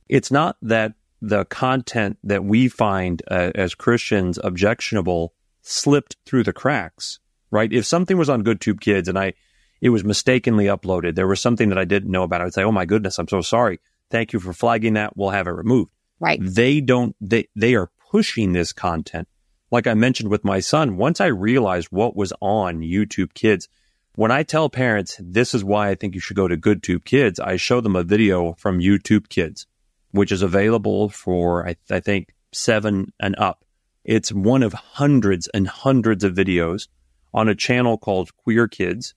it's 0.07 0.31
not 0.31 0.55
that 0.61 0.93
the 1.21 1.43
content 1.43 2.17
that 2.23 2.45
we 2.45 2.69
find 2.69 3.21
uh, 3.29 3.51
as 3.55 3.75
Christians 3.75 4.39
objectionable 4.41 5.33
slipped 5.67 6.17
through 6.25 6.43
the 6.43 6.53
cracks, 6.53 7.19
right? 7.51 7.71
If 7.71 7.85
something 7.85 8.17
was 8.17 8.29
on 8.29 8.43
GoodTube 8.43 8.79
Kids 8.79 9.07
and 9.07 9.17
I, 9.17 9.33
it 9.81 9.89
was 9.89 10.03
mistakenly 10.03 10.65
uploaded, 10.65 11.15
there 11.15 11.27
was 11.27 11.39
something 11.39 11.69
that 11.69 11.77
I 11.77 11.85
didn't 11.85 12.11
know 12.11 12.23
about. 12.23 12.41
I 12.41 12.45
would 12.45 12.53
say, 12.53 12.63
"Oh 12.63 12.71
my 12.71 12.85
goodness, 12.85 13.19
I'm 13.19 13.27
so 13.27 13.41
sorry. 13.41 13.79
Thank 14.09 14.33
you 14.33 14.39
for 14.39 14.53
flagging 14.53 14.93
that. 14.93 15.15
We'll 15.15 15.29
have 15.29 15.47
it 15.47 15.51
removed." 15.51 15.91
Right? 16.19 16.39
They 16.41 16.81
don't. 16.81 17.15
They 17.21 17.47
they 17.55 17.75
are 17.75 17.91
pushing 18.11 18.53
this 18.53 18.73
content. 18.73 19.27
Like 19.69 19.85
I 19.85 19.93
mentioned 19.93 20.29
with 20.29 20.45
my 20.45 20.59
son, 20.59 20.97
once 20.97 21.19
I 21.19 21.27
realized 21.27 21.89
what 21.91 22.15
was 22.15 22.33
on 22.41 22.79
YouTube 22.79 23.33
Kids, 23.33 23.67
when 24.15 24.31
I 24.31 24.43
tell 24.43 24.69
parents 24.69 25.19
this 25.21 25.53
is 25.53 25.63
why 25.63 25.89
I 25.89 25.95
think 25.95 26.15
you 26.15 26.21
should 26.21 26.37
go 26.37 26.47
to 26.47 26.57
GoodTube 26.57 27.03
Kids, 27.03 27.39
I 27.39 27.57
show 27.57 27.81
them 27.81 27.95
a 27.95 28.03
video 28.03 28.53
from 28.53 28.79
YouTube 28.79 29.29
Kids 29.29 29.67
which 30.11 30.31
is 30.31 30.41
available 30.41 31.09
for, 31.09 31.67
I, 31.67 31.75
I 31.89 31.99
think, 31.99 32.33
seven 32.51 33.13
and 33.19 33.35
up. 33.37 33.63
It's 34.07 34.31
one 34.31 34.63
of 34.63 34.71
hundreds 34.71 35.49
and 35.49 35.67
hundreds 35.67 36.23
of 36.23 36.33
videos 36.33 36.87
on 37.33 37.49
a 37.49 37.55
channel 37.55 37.97
called 37.97 38.35
Queer 38.37 38.69
Kids. 38.69 39.13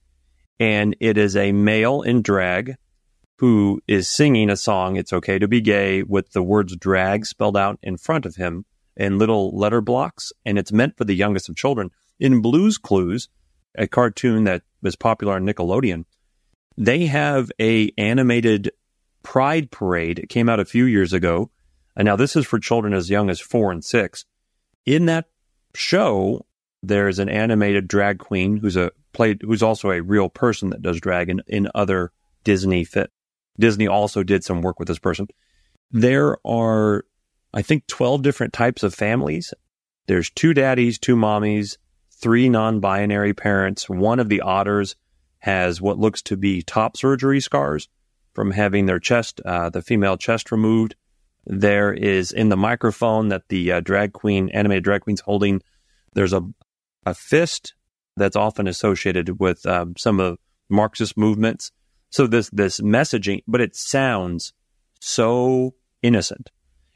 And 0.59 0.97
it 0.99 1.17
is 1.17 1.35
a 1.35 1.53
male 1.53 2.01
in 2.01 2.21
drag 2.21 2.75
who 3.37 3.81
is 3.87 4.09
singing 4.09 4.49
a 4.49 4.57
song, 4.57 4.97
It's 4.97 5.13
Okay 5.13 5.39
to 5.39 5.47
Be 5.47 5.61
Gay, 5.61 6.03
with 6.03 6.33
the 6.33 6.43
words 6.43 6.75
drag 6.75 7.25
spelled 7.25 7.55
out 7.55 7.79
in 7.81 7.95
front 7.95 8.25
of 8.25 8.35
him 8.35 8.65
in 8.97 9.17
little 9.17 9.57
letter 9.57 9.79
blocks. 9.79 10.33
And 10.45 10.59
it's 10.59 10.73
meant 10.73 10.97
for 10.97 11.05
the 11.05 11.15
youngest 11.15 11.47
of 11.47 11.55
children. 11.55 11.89
In 12.19 12.41
Blues 12.41 12.77
Clues, 12.77 13.29
a 13.75 13.87
cartoon 13.87 14.43
that 14.43 14.61
was 14.81 14.97
popular 14.97 15.35
on 15.35 15.45
Nickelodeon, 15.45 16.03
they 16.77 17.05
have 17.05 17.49
a 17.61 17.91
animated 17.97 18.71
Pride 19.23 19.71
Parade. 19.71 20.19
It 20.19 20.29
came 20.29 20.49
out 20.49 20.59
a 20.59 20.65
few 20.65 20.83
years 20.83 21.13
ago. 21.13 21.49
And 21.95 22.05
now 22.05 22.17
this 22.17 22.35
is 22.35 22.45
for 22.45 22.59
children 22.59 22.93
as 22.93 23.09
young 23.09 23.29
as 23.29 23.39
four 23.39 23.71
and 23.71 23.83
six. 23.83 24.25
In 24.85 25.05
that 25.05 25.25
show, 25.75 26.45
there's 26.83 27.19
an 27.19 27.29
animated 27.29 27.87
drag 27.87 28.19
queen 28.19 28.57
who's 28.57 28.75
a 28.75 28.91
played 29.13 29.41
who's 29.41 29.63
also 29.63 29.91
a 29.91 30.01
real 30.01 30.29
person 30.29 30.69
that 30.69 30.81
does 30.81 30.99
drag 30.99 31.29
in, 31.29 31.41
in 31.47 31.69
other 31.75 32.11
Disney 32.43 32.83
fit. 32.83 33.11
Disney 33.59 33.87
also 33.87 34.23
did 34.23 34.43
some 34.43 34.61
work 34.61 34.79
with 34.79 34.87
this 34.87 34.99
person. 34.99 35.27
There 35.91 36.37
are, 36.47 37.05
I 37.53 37.61
think, 37.61 37.85
12 37.87 38.21
different 38.21 38.53
types 38.53 38.81
of 38.81 38.93
families. 38.93 39.53
There's 40.07 40.29
two 40.29 40.53
daddies, 40.53 40.97
two 40.97 41.15
mommies, 41.15 41.77
three 42.09 42.49
non 42.49 42.79
binary 42.79 43.33
parents. 43.33 43.89
One 43.89 44.19
of 44.19 44.29
the 44.29 44.41
otters 44.41 44.95
has 45.39 45.81
what 45.81 45.99
looks 45.99 46.21
to 46.23 46.37
be 46.37 46.61
top 46.61 46.95
surgery 46.95 47.41
scars 47.41 47.89
from 48.33 48.51
having 48.51 48.85
their 48.85 48.99
chest, 48.99 49.41
uh, 49.45 49.69
the 49.69 49.81
female 49.81 50.17
chest 50.17 50.51
removed. 50.51 50.95
There 51.45 51.93
is 51.93 52.31
in 52.31 52.49
the 52.49 52.57
microphone 52.57 53.29
that 53.29 53.47
the 53.49 53.71
uh, 53.71 53.79
drag 53.79 54.13
queen, 54.13 54.49
animated 54.49 54.83
drag 54.83 55.01
queen's 55.01 55.21
holding, 55.21 55.61
there's 56.13 56.33
a, 56.33 56.41
a 57.05 57.13
fist 57.13 57.73
that's 58.15 58.35
often 58.35 58.67
associated 58.67 59.39
with 59.39 59.65
um, 59.65 59.95
some 59.97 60.19
of 60.19 60.37
Marxist 60.69 61.17
movements. 61.17 61.71
So 62.09 62.27
this, 62.27 62.49
this 62.49 62.79
messaging, 62.81 63.43
but 63.47 63.61
it 63.61 63.75
sounds 63.75 64.53
so 64.99 65.73
innocent. 66.01 66.51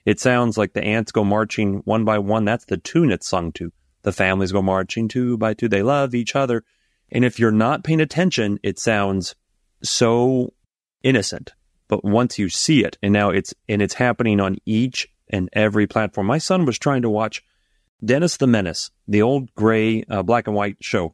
It 0.06 0.20
sounds 0.20 0.58
like 0.58 0.74
the 0.74 0.84
ants 0.84 1.12
go 1.12 1.24
marching 1.24 1.82
one 1.86 2.06
by 2.06 2.20
one. 2.20 2.46
That's 2.46 2.66
the 2.66 2.78
tune 2.78 3.12
it's 3.12 3.28
sung 3.28 3.52
to. 3.54 3.72
The 4.04 4.12
families 4.12 4.52
go 4.52 4.62
marching 4.62 5.08
two 5.08 5.38
by 5.38 5.56
two. 5.56 5.68
They 5.68 5.82
love 5.82 6.14
each 6.14 6.36
other. 6.36 6.64
And 7.12 7.26
if 7.26 7.40
you're 7.40 7.52
not 7.52 7.84
paying 7.84 8.02
attention, 8.02 8.60
it 8.62 8.78
sounds 8.78 9.36
so 9.82 10.54
innocent. 11.02 11.54
But 11.88 12.04
once 12.04 12.40
you 12.40 12.50
see 12.50 12.84
it, 12.84 12.98
and 13.04 13.14
now 13.14 13.30
it's 13.30 13.54
and 13.70 13.82
it's 13.82 13.94
happening 13.94 14.40
on 14.40 14.58
each 14.66 15.08
and 15.30 15.50
every 15.54 15.88
platform. 15.88 16.28
My 16.28 16.38
son 16.38 16.66
was 16.66 16.78
trying 16.80 17.04
to 17.04 17.10
watch 17.10 17.44
Dennis 18.04 18.38
the 18.38 18.48
Menace, 18.48 18.92
the 19.08 19.22
old 19.22 19.54
gray 19.56 20.04
uh, 20.10 20.24
black 20.24 20.48
and 20.48 20.56
white 20.56 20.78
show. 20.82 21.14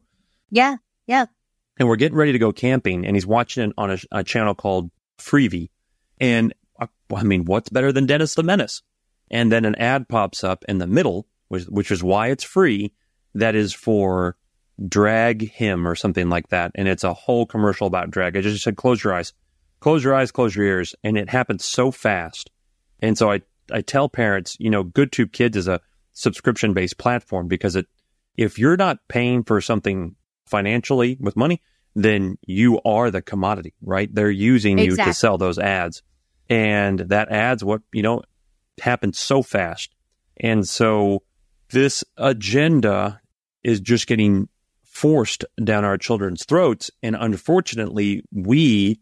Yeah, 0.50 0.78
yeah. 1.08 1.26
and 1.78 1.88
we're 1.88 1.96
getting 1.96 2.18
ready 2.18 2.34
to 2.34 2.40
go 2.40 2.52
camping, 2.52 3.06
and 3.06 3.16
he's 3.16 3.26
watching 3.26 3.70
it 3.70 3.74
on 3.78 3.92
a, 3.92 3.98
a 4.12 4.24
channel 4.24 4.54
called 4.54 4.92
Freevee. 5.18 5.70
And 6.20 6.54
uh, 6.80 6.88
I 7.16 7.24
mean, 7.24 7.46
what's 7.46 7.70
better 7.70 7.92
than 7.92 8.06
Dennis 8.06 8.36
the 8.36 8.44
Menace? 8.44 8.84
And 9.32 9.52
then 9.52 9.66
an 9.66 9.76
ad 9.76 10.08
pops 10.08 10.44
up 10.44 10.64
in 10.68 10.78
the 10.78 10.88
middle, 10.88 11.28
which, 11.48 11.64
which 11.66 11.90
is 11.90 12.04
why 12.04 12.28
it's 12.28 12.44
free. 12.44 12.94
That 13.34 13.56
is 13.56 13.74
for 13.74 14.36
drag 14.88 15.50
him 15.50 15.88
or 15.88 15.96
something 15.96 16.30
like 16.30 16.50
that. 16.50 16.72
And 16.76 16.88
it's 16.88 17.04
a 17.04 17.14
whole 17.14 17.46
commercial 17.46 17.88
about 17.88 18.12
drag. 18.12 18.38
I 18.38 18.42
just 18.42 18.64
said, 18.64 18.76
close 18.76 19.04
your 19.04 19.14
eyes, 19.14 19.34
close 19.82 20.04
your 20.04 20.16
eyes, 20.16 20.32
close 20.32 20.56
your 20.56 20.66
ears. 20.66 20.96
And 21.04 21.18
it 21.18 21.30
happens 21.30 21.66
so 21.66 21.92
fast. 21.92 22.50
And 23.00 23.18
so 23.18 23.32
I, 23.32 23.42
I 23.72 23.82
tell 23.82 24.08
parents, 24.08 24.56
you 24.60 24.70
know, 24.70 24.86
GoodTube 24.86 25.34
Kids 25.34 25.58
is 25.58 25.68
a 25.68 25.82
subscription 26.14 26.74
based 26.74 26.98
platform 26.98 27.48
because 27.48 27.76
it, 27.76 27.88
if 28.38 28.58
you're 28.58 28.78
not 28.78 29.00
paying 29.10 29.44
for 29.44 29.60
something 29.60 30.16
financially 30.46 31.18
with 31.20 31.36
money, 31.36 31.62
then 31.96 32.38
you 32.46 32.80
are 32.86 33.12
the 33.12 33.22
commodity, 33.22 33.74
right? 33.82 34.14
They're 34.14 34.30
using 34.30 34.80
exactly. 34.80 35.02
you 35.02 35.14
to 35.14 35.14
sell 35.14 35.38
those 35.38 35.60
ads. 35.60 36.02
And 36.50 37.00
that 37.00 37.30
ads 37.30 37.64
what, 37.64 37.82
you 37.92 38.04
know, 38.04 38.22
happens 38.80 39.20
so 39.20 39.42
fast. 39.42 39.94
And 40.38 40.68
so 40.68 41.24
this 41.70 42.04
agenda 42.18 43.22
is 43.64 43.80
just 43.80 44.08
getting 44.08 44.48
forced 44.84 45.46
down 45.64 45.86
our 45.86 45.98
children's 45.98 46.46
throats. 46.46 46.92
And 47.02 47.16
unfortunately, 47.18 48.24
we, 48.32 49.00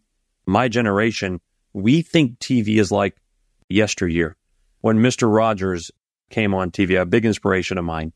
my 0.49 0.67
generation, 0.67 1.39
we 1.73 2.01
think 2.01 2.39
TV 2.39 2.79
is 2.79 2.91
like 2.91 3.15
yesteryear 3.69 4.35
when 4.81 4.97
Mr. 4.97 5.33
Rogers 5.33 5.91
came 6.29 6.53
on 6.53 6.71
TV, 6.71 6.99
a 6.99 7.05
big 7.05 7.25
inspiration 7.25 7.77
of 7.77 7.85
mine. 7.85 8.13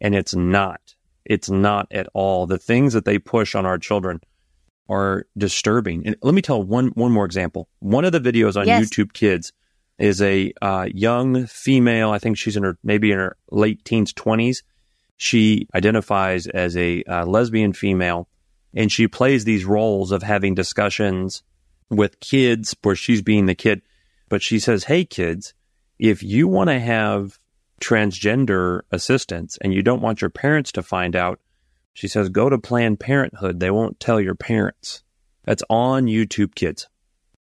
And 0.00 0.14
it's 0.14 0.34
not. 0.34 0.94
It's 1.24 1.48
not 1.48 1.86
at 1.90 2.08
all. 2.12 2.46
The 2.46 2.58
things 2.58 2.92
that 2.92 3.04
they 3.04 3.18
push 3.18 3.54
on 3.54 3.66
our 3.66 3.78
children 3.78 4.20
are 4.88 5.26
disturbing. 5.36 6.06
And 6.06 6.16
let 6.22 6.34
me 6.34 6.42
tell 6.42 6.62
one 6.62 6.88
one 6.88 7.12
more 7.12 7.24
example. 7.24 7.68
One 7.80 8.04
of 8.04 8.12
the 8.12 8.20
videos 8.20 8.56
on 8.56 8.66
yes. 8.66 8.84
YouTube 8.84 9.12
Kids 9.12 9.52
is 9.98 10.20
a 10.22 10.52
uh, 10.62 10.86
young 10.92 11.46
female. 11.46 12.10
I 12.10 12.18
think 12.18 12.36
she's 12.36 12.56
in 12.56 12.62
her 12.62 12.78
maybe 12.84 13.10
in 13.10 13.18
her 13.18 13.36
late 13.50 13.84
teens, 13.84 14.12
twenties. 14.12 14.62
She 15.16 15.66
identifies 15.74 16.46
as 16.46 16.76
a 16.76 17.02
uh, 17.04 17.24
lesbian 17.24 17.72
female, 17.72 18.28
and 18.74 18.92
she 18.92 19.08
plays 19.08 19.44
these 19.44 19.64
roles 19.64 20.12
of 20.12 20.22
having 20.22 20.54
discussions 20.54 21.42
with 21.90 22.20
kids 22.20 22.74
where 22.82 22.96
she's 22.96 23.22
being 23.22 23.46
the 23.46 23.54
kid. 23.54 23.82
But 24.28 24.42
she 24.42 24.58
says, 24.58 24.84
"Hey, 24.84 25.04
kids, 25.04 25.54
if 25.98 26.22
you 26.22 26.48
want 26.48 26.68
to 26.70 26.80
have 26.80 27.38
transgender 27.80 28.80
assistance 28.90 29.58
and 29.60 29.72
you 29.72 29.82
don't 29.82 30.02
want 30.02 30.20
your 30.20 30.30
parents 30.30 30.72
to 30.72 30.82
find 30.82 31.14
out, 31.14 31.40
she 31.94 32.08
says, 32.08 32.28
go 32.28 32.50
to 32.50 32.58
Planned 32.58 33.00
Parenthood. 33.00 33.60
They 33.60 33.70
won't 33.70 34.00
tell 34.00 34.20
your 34.20 34.34
parents. 34.34 35.02
That's 35.44 35.62
on 35.70 36.06
YouTube 36.06 36.54
Kids. 36.54 36.88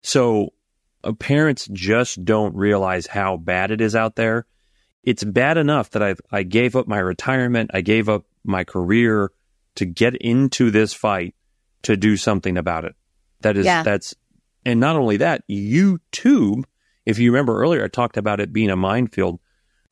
So 0.02 0.52
uh, 1.02 1.12
parents 1.12 1.68
just 1.72 2.24
don't 2.24 2.54
realize 2.54 3.06
how 3.06 3.36
bad 3.36 3.70
it 3.70 3.80
is 3.80 3.96
out 3.96 4.16
there. 4.16 4.46
It's 5.02 5.24
bad 5.24 5.56
enough 5.56 5.90
that 5.90 6.02
I 6.02 6.14
I 6.30 6.42
gave 6.42 6.76
up 6.76 6.86
my 6.86 6.98
retirement, 6.98 7.70
I 7.74 7.82
gave 7.82 8.08
up 8.08 8.24
my 8.44 8.64
career 8.64 9.30
to 9.76 9.84
get 9.84 10.14
into 10.16 10.70
this 10.70 10.92
fight 10.94 11.34
to 11.82 11.96
do 11.96 12.16
something 12.16 12.56
about 12.56 12.84
it. 12.84 12.94
That 13.40 13.56
is 13.56 13.66
yeah. 13.66 13.82
that's 13.82 14.14
and 14.64 14.80
not 14.80 14.96
only 14.96 15.18
that, 15.18 15.42
YouTube, 15.48 16.64
if 17.06 17.18
you 17.18 17.30
remember 17.30 17.60
earlier 17.60 17.84
I 17.84 17.88
talked 17.88 18.16
about 18.16 18.40
it 18.40 18.52
being 18.52 18.70
a 18.70 18.76
minefield 18.76 19.40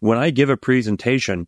when 0.03 0.19
I 0.19 0.31
give 0.31 0.51
a 0.51 0.57
presentation, 0.57 1.47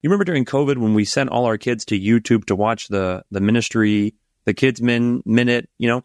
you 0.00 0.08
remember 0.08 0.24
during 0.24 0.46
COVID 0.46 0.78
when 0.78 0.94
we 0.94 1.04
sent 1.04 1.28
all 1.28 1.44
our 1.44 1.58
kids 1.58 1.84
to 1.86 2.00
YouTube 2.00 2.46
to 2.46 2.56
watch 2.56 2.88
the 2.88 3.22
the 3.30 3.42
ministry, 3.42 4.14
the 4.46 4.54
kids 4.54 4.80
min 4.80 5.22
minute, 5.26 5.68
you 5.76 5.86
know? 5.86 6.02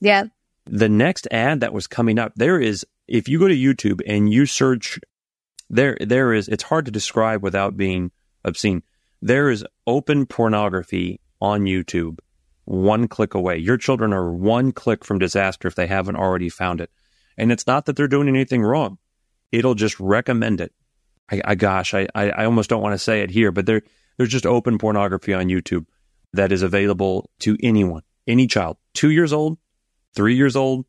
Yeah. 0.00 0.24
The 0.66 0.90
next 0.90 1.26
ad 1.30 1.60
that 1.60 1.72
was 1.72 1.86
coming 1.86 2.18
up, 2.18 2.32
there 2.36 2.60
is 2.60 2.84
if 3.08 3.26
you 3.26 3.38
go 3.38 3.48
to 3.48 3.56
YouTube 3.56 4.02
and 4.06 4.30
you 4.30 4.44
search 4.44 5.00
there 5.70 5.96
there 5.98 6.34
is 6.34 6.46
it's 6.48 6.64
hard 6.64 6.84
to 6.84 6.90
describe 6.90 7.42
without 7.42 7.74
being 7.74 8.10
obscene. 8.44 8.82
There 9.22 9.48
is 9.48 9.64
open 9.86 10.26
pornography 10.26 11.20
on 11.40 11.62
YouTube 11.62 12.18
one 12.64 13.08
click 13.08 13.34
away. 13.34 13.58
Your 13.58 13.76
children 13.76 14.12
are 14.12 14.32
one 14.32 14.72
click 14.72 15.04
from 15.04 15.18
disaster 15.18 15.68
if 15.68 15.74
they 15.74 15.86
haven't 15.86 16.16
already 16.16 16.48
found 16.48 16.80
it. 16.80 16.90
And 17.36 17.52
it's 17.52 17.66
not 17.66 17.86
that 17.86 17.96
they're 17.96 18.08
doing 18.08 18.28
anything 18.28 18.62
wrong. 18.62 18.98
It'll 19.52 19.74
just 19.74 19.98
recommend 20.00 20.60
it. 20.60 20.72
I, 21.30 21.40
I 21.44 21.54
gosh, 21.54 21.94
I, 21.94 22.06
I 22.14 22.44
almost 22.44 22.70
don't 22.70 22.82
want 22.82 22.94
to 22.94 22.98
say 22.98 23.22
it 23.22 23.30
here, 23.30 23.50
but 23.50 23.66
there 23.66 23.82
there's 24.16 24.30
just 24.30 24.46
open 24.46 24.78
pornography 24.78 25.32
on 25.32 25.46
YouTube 25.46 25.86
that 26.32 26.52
is 26.52 26.62
available 26.62 27.30
to 27.40 27.56
anyone, 27.62 28.02
any 28.26 28.46
child, 28.46 28.76
two 28.92 29.10
years 29.10 29.32
old, 29.32 29.58
three 30.14 30.36
years 30.36 30.56
old. 30.56 30.86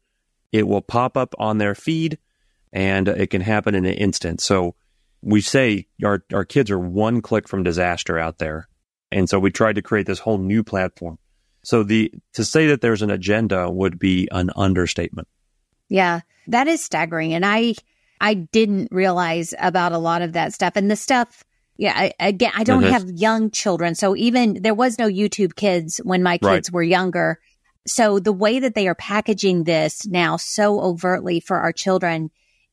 It 0.52 0.68
will 0.68 0.82
pop 0.82 1.18
up 1.18 1.34
on 1.38 1.58
their 1.58 1.76
feed, 1.76 2.18
and 2.72 3.08
it 3.08 3.30
can 3.30 3.42
happen 3.42 3.76
in 3.76 3.86
an 3.86 3.94
instant. 3.94 4.42
So 4.42 4.76
we 5.22 5.42
say 5.42 5.88
our 6.04 6.24
our 6.34 6.46
kids 6.46 6.70
are 6.70 6.80
one 6.80 7.22
click 7.22 7.48
from 7.48 7.64
disaster 7.64 8.20
out 8.20 8.38
there, 8.38 8.68
and 9.12 9.30
so 9.30 9.40
we 9.40 9.52
tried 9.52 9.76
to 9.76 9.82
create 9.82 10.06
this 10.06 10.20
whole 10.20 10.38
new 10.38 10.64
platform. 10.64 11.18
So 11.66 11.84
the 11.84 12.12
to 12.34 12.46
say 12.46 12.68
that 12.68 12.82
there's 12.82 13.02
an 13.02 13.10
agenda 13.10 13.70
would 13.70 14.00
be 14.00 14.28
an 14.32 14.52
understatement. 14.56 15.28
Yeah, 15.90 16.22
that 16.48 16.68
is 16.68 16.84
staggering, 16.84 17.34
and 17.34 17.46
I 17.46 17.76
I 18.22 18.34
didn't 18.36 18.90
realize 18.92 19.54
about 19.60 19.92
a 19.92 19.98
lot 19.98 20.22
of 20.22 20.34
that 20.34 20.54
stuff. 20.54 20.74
And 20.76 20.90
the 20.90 20.96
stuff, 20.96 21.44
yeah, 21.78 21.94
I, 21.96 22.14
again, 22.20 22.52
I 22.56 22.64
don't 22.64 22.84
mm-hmm. 22.84 22.92
have 22.92 23.12
young 23.12 23.52
children. 23.52 23.96
So 23.96 24.16
even 24.16 24.62
there 24.62 24.74
was 24.74 24.98
no 24.98 25.08
YouTube 25.08 25.56
kids 25.56 26.00
when 26.04 26.24
my 26.24 26.38
kids 26.38 26.70
right. 26.70 26.74
were 26.74 26.84
younger. 26.84 27.40
So 27.86 28.20
the 28.20 28.34
way 28.34 28.60
that 28.60 28.74
they 28.74 28.88
are 28.88 28.96
packaging 28.96 29.64
this 29.64 30.08
now 30.08 30.38
so 30.38 30.82
overtly 30.82 31.40
for 31.40 31.58
our 31.58 31.72
children 31.72 32.32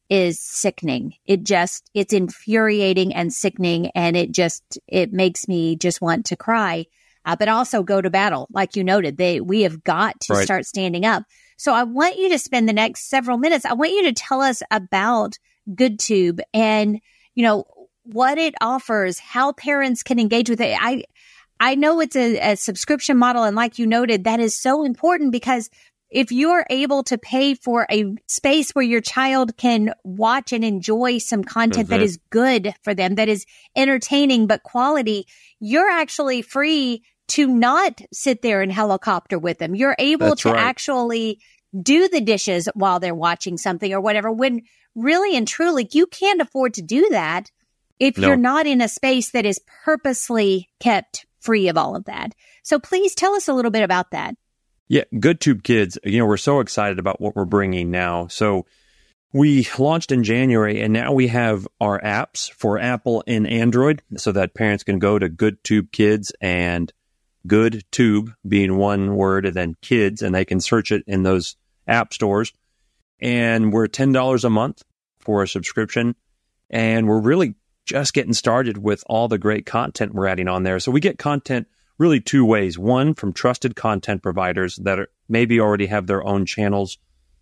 is 0.08 0.40
sickening. 0.40 1.14
It 1.26 1.42
just, 1.42 1.90
it's 1.92 2.12
infuriating 2.12 3.14
and 3.14 3.32
sickening. 3.32 3.90
And 3.94 4.16
it 4.16 4.32
just, 4.32 4.78
it 4.86 5.12
makes 5.12 5.48
me 5.48 5.76
just 5.76 6.00
want 6.00 6.26
to 6.26 6.36
cry. 6.36 6.86
Uh, 7.24 7.36
but 7.36 7.48
also 7.48 7.82
go 7.82 8.00
to 8.00 8.10
battle. 8.10 8.48
Like 8.52 8.76
you 8.76 8.84
noted, 8.84 9.16
they, 9.16 9.40
we 9.40 9.62
have 9.62 9.84
got 9.84 10.18
to 10.22 10.34
right. 10.34 10.44
start 10.44 10.66
standing 10.66 11.04
up. 11.04 11.24
So 11.56 11.72
I 11.72 11.84
want 11.84 12.16
you 12.16 12.28
to 12.30 12.38
spend 12.38 12.68
the 12.68 12.72
next 12.72 13.08
several 13.08 13.38
minutes. 13.38 13.64
I 13.64 13.74
want 13.74 13.92
you 13.92 14.02
to 14.04 14.12
tell 14.12 14.40
us 14.40 14.62
about 14.70 15.38
GoodTube 15.70 16.40
and, 16.52 17.00
you 17.34 17.44
know, 17.44 17.64
what 18.04 18.38
it 18.38 18.54
offers, 18.60 19.20
how 19.20 19.52
parents 19.52 20.02
can 20.02 20.18
engage 20.18 20.50
with 20.50 20.60
it. 20.60 20.76
I, 20.80 21.04
I 21.60 21.76
know 21.76 22.00
it's 22.00 22.16
a, 22.16 22.52
a 22.52 22.56
subscription 22.56 23.16
model. 23.16 23.44
And 23.44 23.54
like 23.54 23.78
you 23.78 23.86
noted, 23.86 24.24
that 24.24 24.40
is 24.40 24.60
so 24.60 24.84
important 24.84 25.30
because 25.30 25.70
if 26.10 26.30
you're 26.30 26.66
able 26.68 27.02
to 27.04 27.16
pay 27.16 27.54
for 27.54 27.86
a 27.90 28.14
space 28.28 28.72
where 28.72 28.84
your 28.84 29.00
child 29.00 29.56
can 29.56 29.94
watch 30.04 30.52
and 30.52 30.64
enjoy 30.64 31.18
some 31.18 31.42
content 31.42 31.88
mm-hmm. 31.88 31.98
that 31.98 32.02
is 32.02 32.18
good 32.30 32.74
for 32.82 32.94
them, 32.94 33.14
that 33.14 33.28
is 33.28 33.46
entertaining 33.74 34.46
but 34.46 34.62
quality, 34.62 35.26
you're 35.58 35.88
actually 35.88 36.42
free 36.42 37.02
to 37.32 37.46
not 37.46 38.00
sit 38.12 38.42
there 38.42 38.60
and 38.60 38.70
helicopter 38.70 39.38
with 39.38 39.58
them. 39.58 39.74
You're 39.74 39.96
able 39.98 40.30
That's 40.30 40.42
to 40.42 40.52
right. 40.52 40.62
actually 40.62 41.40
do 41.80 42.08
the 42.08 42.20
dishes 42.20 42.68
while 42.74 43.00
they're 43.00 43.14
watching 43.14 43.56
something 43.56 43.90
or 43.92 44.00
whatever 44.00 44.30
when 44.30 44.62
really 44.94 45.34
and 45.34 45.48
truly 45.48 45.88
you 45.92 46.06
can't 46.06 46.42
afford 46.42 46.74
to 46.74 46.82
do 46.82 47.08
that 47.10 47.50
if 47.98 48.18
no. 48.18 48.28
you're 48.28 48.36
not 48.36 48.66
in 48.66 48.82
a 48.82 48.88
space 48.88 49.30
that 49.30 49.46
is 49.46 49.58
purposely 49.84 50.68
kept 50.80 51.24
free 51.40 51.68
of 51.68 51.78
all 51.78 51.96
of 51.96 52.04
that. 52.04 52.34
So 52.62 52.78
please 52.78 53.14
tell 53.14 53.34
us 53.34 53.48
a 53.48 53.54
little 53.54 53.70
bit 53.70 53.82
about 53.82 54.10
that. 54.10 54.34
Yeah, 54.88 55.04
GoodTube 55.14 55.62
Kids, 55.62 55.98
you 56.04 56.18
know, 56.18 56.26
we're 56.26 56.36
so 56.36 56.60
excited 56.60 56.98
about 56.98 57.18
what 57.18 57.34
we're 57.34 57.46
bringing 57.46 57.90
now. 57.90 58.26
So 58.26 58.66
we 59.32 59.66
launched 59.78 60.12
in 60.12 60.22
January 60.22 60.82
and 60.82 60.92
now 60.92 61.12
we 61.12 61.28
have 61.28 61.66
our 61.80 61.98
apps 61.98 62.50
for 62.52 62.78
Apple 62.78 63.24
and 63.26 63.46
Android 63.48 64.02
so 64.18 64.32
that 64.32 64.52
parents 64.52 64.84
can 64.84 64.98
go 64.98 65.18
to 65.18 65.30
GoodTube 65.30 65.92
Kids 65.92 66.32
and 66.42 66.92
good 67.46 67.84
tube 67.90 68.32
being 68.46 68.76
one 68.76 69.16
word 69.16 69.46
and 69.46 69.54
then 69.54 69.76
kids 69.82 70.22
and 70.22 70.34
they 70.34 70.44
can 70.44 70.60
search 70.60 70.92
it 70.92 71.04
in 71.06 71.22
those 71.22 71.56
app 71.86 72.12
stores. 72.12 72.52
And 73.20 73.72
we're 73.72 73.88
$10 73.88 74.44
a 74.44 74.50
month 74.50 74.82
for 75.20 75.42
a 75.42 75.48
subscription. 75.48 76.14
And 76.70 77.06
we're 77.06 77.20
really 77.20 77.54
just 77.84 78.14
getting 78.14 78.32
started 78.32 78.78
with 78.78 79.04
all 79.06 79.28
the 79.28 79.38
great 79.38 79.66
content 79.66 80.14
we're 80.14 80.26
adding 80.26 80.48
on 80.48 80.62
there. 80.62 80.80
So 80.80 80.90
we 80.90 81.00
get 81.00 81.18
content 81.18 81.68
really 81.98 82.20
two 82.20 82.44
ways. 82.44 82.78
One 82.78 83.14
from 83.14 83.32
trusted 83.32 83.76
content 83.76 84.22
providers 84.22 84.76
that 84.76 84.98
are, 84.98 85.08
maybe 85.28 85.60
already 85.60 85.86
have 85.86 86.06
their 86.06 86.24
own 86.24 86.46
channels 86.46 86.98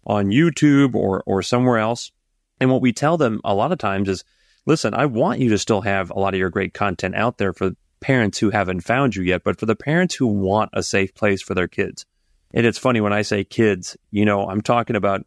on 0.07 0.27
youtube 0.27 0.95
or, 0.95 1.23
or 1.27 1.43
somewhere 1.43 1.79
else. 1.79 2.11
And 2.59 2.71
what 2.71 2.83
we 2.83 2.93
tell 2.93 3.17
them 3.17 3.41
a 3.45 3.55
lot 3.55 3.73
of 3.73 3.79
times 3.79 4.09
is 4.09 4.25
listen 4.67 4.95
i 4.95 5.07
want 5.07 5.41
you 5.41 5.49
to 5.49 5.59
still 5.59 5.81
have 5.81 6.11
a 6.11 6.19
lot 6.19 6.35
of 6.35 6.39
your 6.39 6.51
great 6.51 6.75
content 6.75 7.15
out 7.15 7.39
there 7.39 7.53
for 7.53 7.73
parents 8.01 8.39
who 8.39 8.51
haven't 8.51 8.81
found 8.81 9.15
you 9.15 9.23
yet, 9.23 9.43
but 9.45 9.59
for 9.59 9.67
the 9.67 9.77
parents 9.77 10.15
who 10.15 10.27
want 10.27 10.71
a 10.73 10.83
safe 10.83 11.15
place 11.15 11.43
for 11.43 11.55
their 11.55 11.69
kids. 11.69 12.07
And 12.53 12.67
it's 12.67 12.79
funny 12.79 13.01
when 13.01 13.13
I 13.13 13.23
say 13.23 13.45
kids, 13.45 13.97
you 14.11 14.25
know, 14.25 14.49
I'm 14.49 14.61
talking 14.61 14.97
about 14.97 15.25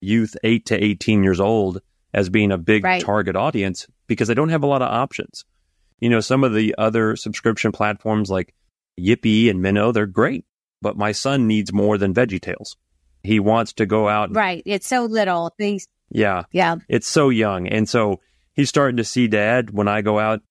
youth 0.00 0.36
8 0.42 0.66
to 0.66 0.82
18 0.82 1.22
years 1.22 1.40
old 1.40 1.82
as 2.14 2.28
being 2.28 2.52
a 2.52 2.58
big 2.58 2.84
right. 2.84 3.02
target 3.02 3.36
audience 3.36 3.86
because 4.06 4.28
they 4.28 4.34
don't 4.34 4.48
have 4.48 4.62
a 4.62 4.66
lot 4.66 4.82
of 4.82 4.88
options. 4.88 5.44
You 6.00 6.08
know, 6.08 6.20
some 6.20 6.44
of 6.44 6.54
the 6.54 6.74
other 6.78 7.16
subscription 7.16 7.72
platforms 7.72 8.30
like 8.30 8.54
Yippee 8.98 9.50
and 9.50 9.60
Minno, 9.60 9.92
they're 9.92 10.06
great. 10.06 10.44
but 10.82 10.96
my 10.96 11.12
son 11.12 11.46
needs 11.46 11.72
more 11.72 11.96
than 11.96 12.12
Veggie 12.12 12.40
Tales. 12.40 12.76
He 13.22 13.38
wants 13.38 13.72
to 13.74 13.86
go 13.86 14.08
out. 14.08 14.34
Right. 14.34 14.62
It's 14.66 14.88
so 14.88 15.04
little. 15.04 15.54
Things. 15.56 15.86
Yeah. 16.10 16.42
Yeah. 16.50 16.76
It's 16.88 17.06
so 17.06 17.28
young. 17.28 17.68
And 17.68 17.88
so 17.88 18.20
he's 18.52 18.68
starting 18.68 18.96
to 18.96 19.04
see 19.04 19.28
dad 19.28 19.70
when 19.70 19.88
I 19.88 20.02
go 20.02 20.18
out 20.18 20.42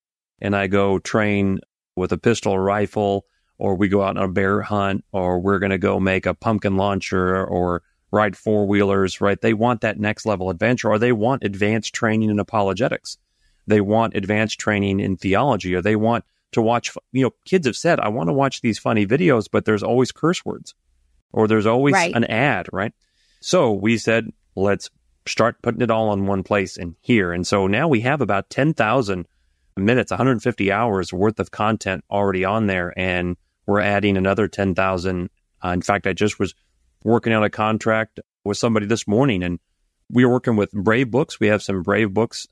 and 0.42 0.56
I 0.56 0.68
go 0.68 1.00
train 1.00 1.60
with 1.96 2.12
a 2.12 2.18
pistol 2.18 2.54
or 2.54 2.64
rifle, 2.64 3.26
or 3.58 3.76
we 3.76 3.88
go 3.88 4.02
out 4.02 4.18
on 4.18 4.24
a 4.24 4.28
bear 4.28 4.62
hunt, 4.62 5.04
or 5.12 5.40
we're 5.40 5.60
going 5.60 5.72
to 5.72 5.78
go 5.78 6.00
make 6.00 6.26
a 6.26 6.34
pumpkin 6.34 6.78
launcher 6.78 7.46
or 7.46 7.84
ride 8.12 8.36
four 8.36 8.66
wheelers, 8.66 9.22
right? 9.22 9.40
They 9.40 9.54
want 9.54 9.82
that 9.82 10.00
next 10.00 10.26
level 10.26 10.50
adventure, 10.50 10.90
or 10.90 11.00
they 11.00 11.12
want 11.12 11.44
advanced 11.44 11.94
training 11.94 12.30
in 12.30 12.40
apologetics. 12.40 13.18
They 13.68 13.82
want 13.82 14.16
advanced 14.16 14.60
training 14.60 15.00
in 15.00 15.18
theology, 15.18 15.76
or 15.76 15.82
they 15.82 15.96
want 15.96 16.26
to 16.54 16.62
watch, 16.62 16.92
you 17.12 17.24
know, 17.24 17.32
kids 17.46 17.66
have 17.66 17.78
said, 17.78 18.00
I 18.00 18.10
want 18.10 18.28
to 18.30 18.34
watch 18.34 18.62
these 18.62 18.80
funny 18.80 19.06
videos, 19.06 19.46
but 19.50 19.66
there's 19.66 19.84
always 19.84 20.12
curse 20.12 20.44
words 20.44 20.74
or 21.34 21.48
there's 21.48 21.66
always 21.66 21.94
right. 21.94 22.14
an 22.14 22.26
ad, 22.26 22.68
right? 22.72 22.94
So 23.40 23.72
we 23.72 23.98
said, 23.98 24.32
let's 24.56 24.90
start 25.26 25.62
putting 25.62 25.82
it 25.82 25.92
all 25.92 26.14
in 26.14 26.26
one 26.26 26.44
place 26.44 26.78
and 26.78 26.96
here. 27.02 27.32
And 27.32 27.46
so 27.46 27.68
now 27.68 27.88
we 27.88 28.02
have 28.02 28.22
about 28.22 28.50
10,000 28.50 29.28
minutes, 29.78 30.12
150 30.12 30.72
hours 30.72 31.14
worth 31.14 31.40
of 31.40 31.52
content 31.52 32.04
already 32.10 32.46
on 32.46 32.68
there. 32.68 32.94
And 32.98 33.38
we're 33.66 33.80
adding 33.80 34.18
another 34.18 34.48
10,000. 34.48 35.30
Uh, 35.64 35.70
in 35.70 35.82
fact, 35.82 36.08
I 36.08 36.14
just 36.14 36.40
was 36.40 36.54
working 37.04 37.34
out 37.34 37.44
a 37.44 37.50
contract 37.50 38.20
with 38.44 38.58
somebody 38.58 38.86
this 38.86 39.08
morning 39.08 39.44
and 39.44 39.60
we 40.12 40.24
are 40.24 40.30
working 40.30 40.56
with 40.56 40.72
Brave 40.72 41.10
Books. 41.10 41.40
We 41.40 41.48
have 41.48 41.64
some 41.64 41.84
Brave 41.84 42.14
Books 42.14 42.48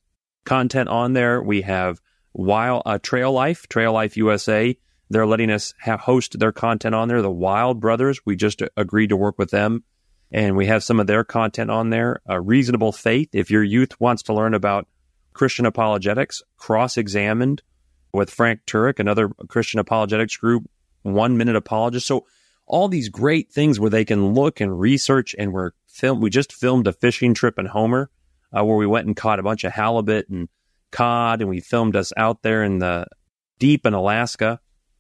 content 0.46 0.90
on 0.90 1.14
there. 1.14 1.42
We 1.42 1.62
have 1.62 2.00
Wild 2.34 2.84
uh, 2.86 3.00
Trail 3.00 3.32
Life, 3.32 3.68
Trail 3.68 3.92
Life 3.92 4.16
USA. 4.18 4.78
They're 5.10 5.28
letting 5.28 5.52
us 5.52 5.74
host 5.84 6.40
their 6.40 6.52
content 6.52 6.96
on 6.96 7.08
there. 7.08 7.22
The 7.22 7.32
Wild 7.32 7.80
Brothers, 7.80 8.22
we 8.26 8.36
just 8.36 8.62
agreed 8.78 9.10
to 9.10 9.18
work 9.18 9.38
with 9.38 9.50
them, 9.50 9.84
and 10.32 10.56
we 10.56 10.68
have 10.68 10.84
some 10.84 11.00
of 11.00 11.08
their 11.08 11.24
content 11.24 11.72
on 11.72 11.90
there. 11.90 12.22
A 12.28 12.40
Reasonable 12.40 12.92
Faith, 12.92 13.30
if 13.34 13.50
your 13.50 13.64
youth 13.64 14.00
wants 14.00 14.24
to 14.24 14.34
learn 14.34 14.54
about 14.54 14.88
Christian 15.34 15.66
apologetics, 15.66 16.42
Cross 16.58 16.98
Examined 16.98 17.62
with 18.14 18.30
Frank 18.30 18.62
Turek, 18.66 19.00
another 19.00 19.30
Christian 19.48 19.80
apologetics 19.80 20.38
group, 20.38 20.70
One 21.04 21.38
Minute 21.38 21.56
Apologist. 21.56 22.08
So 22.08 22.26
all 22.66 22.88
these 22.88 23.10
great 23.10 23.52
things 23.52 23.80
where 23.80 23.90
they 23.90 24.06
can 24.06 24.34
look 24.34 24.62
and 24.62 24.80
research, 24.80 25.36
and 25.38 25.54
we're 25.54 25.72
film. 25.88 26.22
We 26.22 26.30
just 26.30 26.54
filmed 26.54 26.88
a 26.88 26.94
fishing 26.94 27.34
trip 27.34 27.60
in 27.60 27.66
Homer 27.66 28.10
uh, 28.58 28.64
where 28.64 28.78
we 28.78 28.88
went 28.88 29.08
and 29.08 29.16
caught 29.16 29.40
a 29.40 29.44
bunch 29.44 29.64
of 29.64 29.72
halibut 29.72 30.30
and 30.30 30.50
cod, 30.92 31.42
and 31.42 31.50
we 31.50 31.60
filmed 31.60 31.96
us 31.96 32.14
out 32.18 32.42
there 32.42 32.64
in 32.64 32.80
the 32.80 33.08
deep 33.60 33.86
in 33.86 33.94
Alaska 33.94 34.60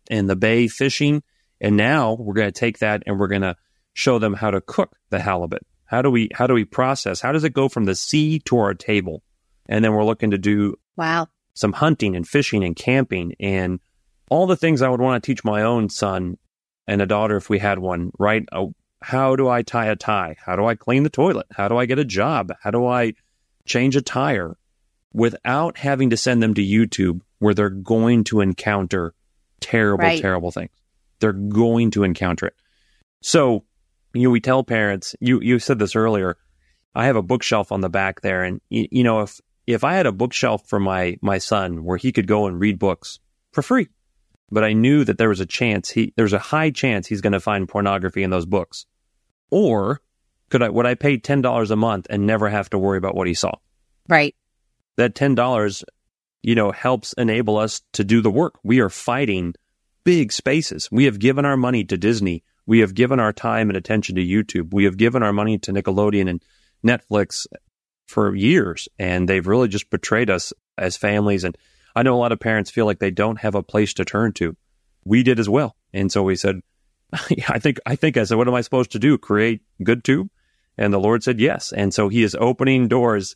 in 0.10 0.28
the 0.28 0.36
bay 0.36 0.68
fishing. 0.68 1.24
And 1.62 1.78
now 1.78 2.14
we're 2.14 2.34
going 2.34 2.52
to 2.52 2.60
take 2.60 2.80
that 2.80 3.04
and 3.06 3.20
we're 3.20 3.28
going 3.28 3.42
to 3.42 3.56
show 3.94 4.20
them 4.20 4.34
how 4.34 4.52
to 4.52 4.62
cook 4.62 4.96
the 5.10 5.20
halibut. 5.20 5.66
How 5.86 6.02
do 6.02 6.12
we 6.12 6.30
how 6.34 6.48
do 6.48 6.54
we 6.54 6.66
process? 6.66 7.20
How 7.20 7.32
does 7.32 7.44
it 7.44 7.54
go 7.54 7.68
from 7.68 7.86
the 7.86 7.96
sea 7.96 8.40
to 8.46 8.58
our 8.60 8.74
table? 8.74 9.24
And 9.70 9.86
then 9.86 9.94
we're 9.94 10.04
looking 10.04 10.32
to 10.32 10.38
do 10.38 10.76
wow 10.98 11.28
some 11.54 11.72
hunting 11.72 12.16
and 12.16 12.28
fishing 12.28 12.64
and 12.64 12.76
camping 12.76 13.36
and 13.40 13.80
all 14.30 14.48
the 14.48 14.58
things 14.58 14.82
I 14.82 14.90
would 14.90 15.00
want 15.00 15.24
to 15.24 15.26
teach 15.26 15.44
my 15.46 15.62
own 15.62 15.90
son 15.90 16.38
and 16.88 17.02
a 17.02 17.06
daughter 17.06 17.38
if 17.38 17.50
we 17.50 17.60
had 17.60 17.80
one. 17.80 18.12
Right? 18.20 18.44
Uh, 18.52 18.68
how 19.02 19.38
do 19.38 19.48
I 19.48 19.62
tie 19.62 19.86
a 19.86 19.96
tie? 19.96 20.36
How 20.44 20.58
do 20.58 20.66
I 20.66 20.76
clean 20.76 21.04
the 21.04 21.10
toilet? 21.10 21.48
How 21.52 21.70
do 21.70 21.78
I 21.78 21.86
get 21.86 22.00
a 22.00 22.06
job? 22.06 22.52
How 22.62 22.72
do 22.72 22.86
I 22.86 23.14
change 23.66 23.96
a 23.96 24.02
tire? 24.02 24.58
Without 25.14 25.78
having 25.78 26.12
to 26.12 26.18
send 26.18 26.44
them 26.44 26.54
to 26.54 26.62
YouTube 26.62 27.22
where 27.40 27.54
they're 27.54 27.70
going 27.70 28.24
to 28.26 28.42
encounter 28.42 29.14
terrible, 29.60 30.04
right. 30.04 30.22
terrible 30.22 30.52
things. 30.52 30.70
They're 31.20 31.34
going 31.34 31.92
to 31.92 32.04
encounter 32.04 32.46
it. 32.46 32.56
So, 33.22 33.66
you 34.14 34.24
know, 34.24 34.30
we 34.30 34.40
tell 34.40 34.64
parents, 34.64 35.16
you, 35.20 35.42
you 35.42 35.60
said 35.60 35.80
this 35.80 35.96
earlier, 35.96 36.38
I 36.94 37.06
have 37.06 37.16
a 37.16 37.24
bookshelf 37.24 37.72
on 37.72 37.82
the 37.82 37.90
back 37.90 38.22
there. 38.22 38.44
And, 38.44 38.62
you, 38.70 38.88
you 38.92 39.04
know, 39.04 39.22
if, 39.22 39.40
if 39.74 39.84
I 39.84 39.94
had 39.94 40.06
a 40.06 40.12
bookshelf 40.12 40.68
for 40.68 40.80
my, 40.80 41.18
my 41.22 41.38
son 41.38 41.84
where 41.84 41.98
he 41.98 42.12
could 42.12 42.28
go 42.28 42.48
and 42.48 42.60
read 42.60 42.80
books 42.80 43.20
for 43.52 43.62
free, 43.62 43.88
but 44.52 44.64
I 44.64 44.74
knew 44.74 45.04
that 45.04 45.18
there 45.18 45.30
was 45.30 45.40
a 45.40 45.46
chance 45.46 45.90
he, 45.90 46.14
there's 46.18 46.34
a 46.34 46.40
high 46.40 46.72
chance 46.72 47.08
he's 47.08 47.22
going 47.22 47.34
to 47.34 47.40
find 47.40 47.70
pornography 47.70 48.24
in 48.24 48.30
those 48.30 48.46
books. 48.46 48.86
Or 49.52 50.02
could 50.50 50.64
I, 50.64 50.70
would 50.70 50.86
I 50.86 50.96
pay 50.96 51.18
$10 51.18 51.72
a 51.72 51.76
month 51.76 52.08
and 52.10 52.26
never 52.26 52.50
have 52.50 52.70
to 52.72 52.80
worry 52.80 52.98
about 52.98 53.16
what 53.16 53.28
he 53.28 53.34
saw? 53.34 53.54
Right. 54.08 54.36
That 54.98 55.14
$10 55.14 55.84
you 56.42 56.56
know, 56.56 56.72
helps 56.72 57.14
enable 57.14 57.58
us 57.58 57.82
to 57.94 58.04
do 58.04 58.22
the 58.22 58.32
work. 58.32 58.56
We 58.64 58.80
are 58.80 58.90
fighting 58.90 59.54
big 60.04 60.32
spaces. 60.32 60.90
We 60.92 61.06
have 61.06 61.20
given 61.20 61.46
our 61.46 61.58
money 61.58 61.84
to 61.86 61.98
Disney. 61.98 62.44
We 62.66 62.80
have 62.80 62.94
given 62.94 63.20
our 63.20 63.34
time 63.34 63.70
and 63.70 63.78
attention 63.78 64.16
to 64.16 64.26
YouTube. 64.26 64.74
We 64.74 64.86
have 64.86 64.98
given 64.98 65.24
our 65.24 65.34
money 65.34 65.58
to 65.60 65.74
Nickelodeon 65.74 66.30
and 66.30 66.44
Netflix 66.86 67.46
for 68.10 68.36
years, 68.36 68.88
and 68.98 69.28
they've 69.28 69.46
really 69.46 69.68
just 69.68 69.90
betrayed 69.90 70.30
us 70.30 70.52
as 70.78 70.98
families. 70.98 71.44
And 71.44 71.58
I 71.96 72.04
know 72.04 72.16
a 72.16 72.20
lot 72.20 72.32
of 72.32 72.40
parents 72.40 72.72
feel 72.72 72.86
like 72.86 73.00
they 73.00 73.12
don't 73.12 73.40
have 73.40 73.56
a 73.56 73.64
place 73.64 73.94
to 73.96 74.06
turn 74.06 74.34
to. 74.34 74.56
We 75.06 75.24
did 75.24 75.40
as 75.40 75.50
well. 75.50 75.76
And 75.94 76.12
so 76.12 76.24
we 76.24 76.36
said, 76.36 76.62
I 77.14 77.60
think, 77.60 77.80
I 77.86 77.96
think 77.96 78.18
I 78.18 78.24
said, 78.24 78.38
what 78.38 78.48
am 78.48 78.54
I 78.54 78.62
supposed 78.62 78.92
to 78.92 79.00
do? 79.00 79.18
Create 79.18 79.62
good 79.84 80.04
tube? 80.04 80.30
And 80.78 80.94
the 80.94 81.00
Lord 81.00 81.24
said, 81.24 81.40
yes. 81.40 81.72
And 81.72 81.94
so 81.94 82.10
he 82.10 82.24
is 82.24 82.36
opening 82.40 82.88
doors 82.88 83.36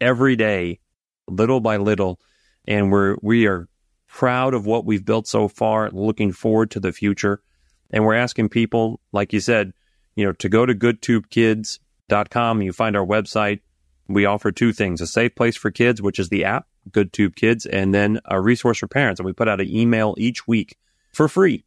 every 0.00 0.36
day, 0.36 0.80
little 1.28 1.60
by 1.60 1.76
little 1.76 2.20
and 2.66 2.90
we're 2.90 3.16
we 3.22 3.46
are 3.46 3.68
proud 4.08 4.54
of 4.54 4.66
what 4.66 4.84
we've 4.84 5.04
built 5.04 5.26
so 5.26 5.48
far, 5.48 5.90
looking 5.90 6.32
forward 6.32 6.70
to 6.70 6.80
the 6.80 6.92
future. 6.92 7.42
And 7.90 8.04
we're 8.04 8.14
asking 8.14 8.48
people, 8.48 9.00
like 9.12 9.32
you 9.32 9.40
said, 9.40 9.72
you 10.14 10.24
know, 10.24 10.32
to 10.34 10.48
go 10.48 10.64
to 10.64 10.74
goodtubekids.com. 10.74 12.62
You 12.62 12.72
find 12.72 12.96
our 12.96 13.06
website. 13.06 13.60
We 14.08 14.26
offer 14.26 14.52
two 14.52 14.72
things 14.72 15.00
a 15.00 15.06
safe 15.06 15.34
place 15.34 15.56
for 15.56 15.70
kids, 15.70 16.02
which 16.02 16.18
is 16.18 16.28
the 16.28 16.44
app, 16.44 16.66
GoodTube 16.90 17.36
Kids, 17.36 17.66
and 17.66 17.94
then 17.94 18.20
a 18.26 18.40
resource 18.40 18.78
for 18.78 18.88
parents. 18.88 19.18
And 19.18 19.26
we 19.26 19.32
put 19.32 19.48
out 19.48 19.60
an 19.60 19.68
email 19.68 20.14
each 20.18 20.46
week 20.46 20.76
for 21.12 21.28
free 21.28 21.64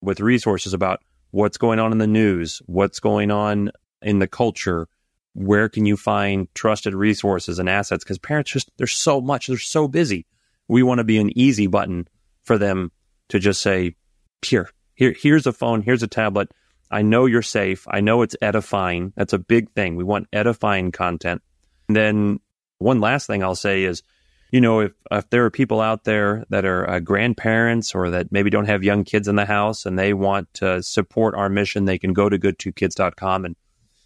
with 0.00 0.20
resources 0.20 0.72
about 0.72 1.02
what's 1.30 1.58
going 1.58 1.78
on 1.78 1.92
in 1.92 1.98
the 1.98 2.06
news, 2.06 2.62
what's 2.66 3.00
going 3.00 3.30
on 3.30 3.70
in 4.02 4.18
the 4.18 4.28
culture, 4.28 4.88
where 5.34 5.68
can 5.68 5.86
you 5.86 5.96
find 5.96 6.52
trusted 6.54 6.94
resources 6.94 7.58
and 7.58 7.68
assets? 7.68 8.04
Because 8.04 8.18
parents 8.18 8.50
just, 8.50 8.70
there's 8.76 8.92
so 8.92 9.20
much, 9.20 9.46
they're 9.46 9.58
so 9.58 9.88
busy 9.88 10.26
we 10.70 10.84
want 10.84 10.98
to 10.98 11.04
be 11.04 11.18
an 11.18 11.36
easy 11.36 11.66
button 11.66 12.06
for 12.44 12.56
them 12.56 12.92
to 13.28 13.40
just 13.40 13.60
say, 13.60 13.96
here, 14.40 14.70
here, 14.94 15.12
here's 15.18 15.46
a 15.46 15.52
phone, 15.52 15.82
here's 15.82 16.04
a 16.04 16.08
tablet. 16.08 16.52
I 16.92 17.02
know 17.02 17.26
you're 17.26 17.42
safe. 17.42 17.86
I 17.90 18.00
know 18.00 18.22
it's 18.22 18.36
edifying. 18.40 19.12
That's 19.16 19.32
a 19.32 19.38
big 19.38 19.72
thing. 19.72 19.96
We 19.96 20.04
want 20.04 20.28
edifying 20.32 20.92
content. 20.92 21.42
And 21.90 21.96
then 21.96 22.38
one 22.78 23.00
last 23.00 23.26
thing 23.26 23.42
I'll 23.42 23.56
say 23.56 23.82
is, 23.82 24.04
you 24.52 24.60
know, 24.60 24.78
if, 24.80 24.92
if 25.10 25.28
there 25.30 25.44
are 25.44 25.50
people 25.50 25.80
out 25.80 26.04
there 26.04 26.44
that 26.50 26.64
are 26.64 26.88
uh, 26.88 27.00
grandparents 27.00 27.96
or 27.96 28.10
that 28.10 28.30
maybe 28.30 28.48
don't 28.48 28.66
have 28.66 28.84
young 28.84 29.02
kids 29.02 29.26
in 29.26 29.34
the 29.34 29.44
house 29.44 29.86
and 29.86 29.98
they 29.98 30.12
want 30.12 30.54
to 30.54 30.84
support 30.84 31.34
our 31.34 31.48
mission, 31.48 31.84
they 31.84 31.98
can 31.98 32.12
go 32.12 32.28
to 32.28 32.38
goodtubekids.com 32.38 33.44
and 33.44 33.56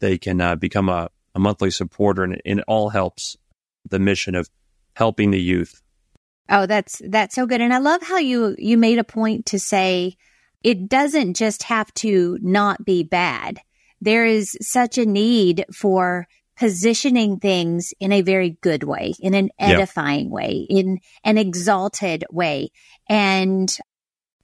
they 0.00 0.16
can 0.16 0.40
uh, 0.40 0.56
become 0.56 0.88
a, 0.88 1.10
a 1.34 1.38
monthly 1.38 1.70
supporter 1.70 2.24
and 2.24 2.40
it 2.44 2.64
all 2.66 2.88
helps 2.88 3.36
the 3.86 3.98
mission 3.98 4.34
of 4.34 4.48
helping 4.94 5.30
the 5.30 5.40
youth 5.40 5.82
Oh, 6.48 6.66
that's 6.66 7.00
that's 7.08 7.34
so 7.34 7.46
good. 7.46 7.60
And 7.60 7.72
I 7.72 7.78
love 7.78 8.02
how 8.02 8.18
you 8.18 8.54
you 8.58 8.76
made 8.76 8.98
a 8.98 9.04
point 9.04 9.46
to 9.46 9.58
say 9.58 10.16
it 10.62 10.88
doesn't 10.88 11.34
just 11.34 11.62
have 11.64 11.92
to 11.94 12.38
not 12.42 12.84
be 12.84 13.02
bad. 13.02 13.60
There 14.00 14.26
is 14.26 14.56
such 14.60 14.98
a 14.98 15.06
need 15.06 15.64
for 15.72 16.26
positioning 16.56 17.38
things 17.38 17.92
in 18.00 18.12
a 18.12 18.22
very 18.22 18.56
good 18.60 18.84
way, 18.84 19.14
in 19.18 19.34
an 19.34 19.50
edifying 19.58 20.30
way, 20.30 20.66
in 20.68 21.00
an 21.24 21.38
exalted 21.38 22.24
way. 22.30 22.70
And 23.08 23.74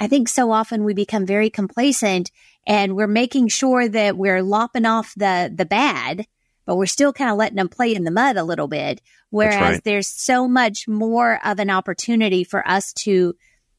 I 0.00 0.06
think 0.06 0.28
so 0.28 0.50
often 0.50 0.84
we 0.84 0.94
become 0.94 1.26
very 1.26 1.50
complacent 1.50 2.30
and 2.66 2.96
we're 2.96 3.06
making 3.06 3.48
sure 3.48 3.88
that 3.88 4.16
we're 4.16 4.42
lopping 4.42 4.86
off 4.86 5.12
the 5.16 5.52
the 5.54 5.66
bad 5.66 6.26
but 6.70 6.76
we're 6.76 6.86
still 6.86 7.12
kind 7.12 7.32
of 7.32 7.36
letting 7.36 7.56
them 7.56 7.68
play 7.68 7.92
in 7.92 8.04
the 8.04 8.12
mud 8.12 8.36
a 8.36 8.44
little 8.44 8.68
bit. 8.68 9.02
Whereas 9.30 9.60
right. 9.60 9.84
there's 9.84 10.06
so 10.06 10.46
much 10.46 10.86
more 10.86 11.40
of 11.44 11.58
an 11.58 11.68
opportunity 11.68 12.44
for 12.44 12.66
us 12.66 12.92
to 12.92 13.34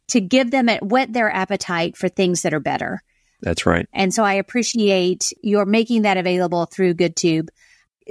to 0.10 0.20
give 0.20 0.52
them 0.52 0.68
a, 0.68 0.78
whet 0.80 1.14
their 1.14 1.34
appetite 1.34 1.96
for 1.96 2.10
things 2.10 2.42
that 2.42 2.54
are 2.54 2.60
better. 2.60 3.02
That's 3.42 3.66
right. 3.66 3.88
And 3.94 4.14
so 4.14 4.24
I 4.24 4.34
appreciate 4.34 5.32
your 5.42 5.66
making 5.66 6.02
that 6.02 6.18
available 6.18 6.66
through 6.66 6.96
GoodTube. 6.96 7.48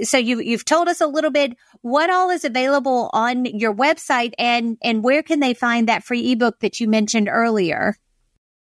So 0.03 0.17
you've 0.17 0.43
you've 0.43 0.65
told 0.65 0.87
us 0.87 1.01
a 1.01 1.07
little 1.07 1.31
bit 1.31 1.55
what 1.81 2.09
all 2.09 2.29
is 2.29 2.45
available 2.45 3.09
on 3.13 3.45
your 3.45 3.73
website 3.73 4.33
and 4.37 4.77
and 4.81 5.03
where 5.03 5.23
can 5.23 5.39
they 5.39 5.53
find 5.53 5.87
that 5.87 6.03
free 6.03 6.31
ebook 6.31 6.59
that 6.59 6.79
you 6.79 6.87
mentioned 6.87 7.29
earlier? 7.29 7.95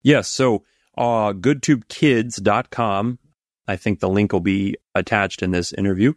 Yes, 0.03 0.29
so 0.29 0.65
uh, 0.97 1.33
goodtubekids.com 1.33 3.19
I 3.69 3.77
think 3.77 4.01
the 4.01 4.09
link 4.09 4.33
will 4.33 4.41
be 4.41 4.77
attached 4.95 5.43
in 5.43 5.51
this 5.53 5.73
interview. 5.73 6.15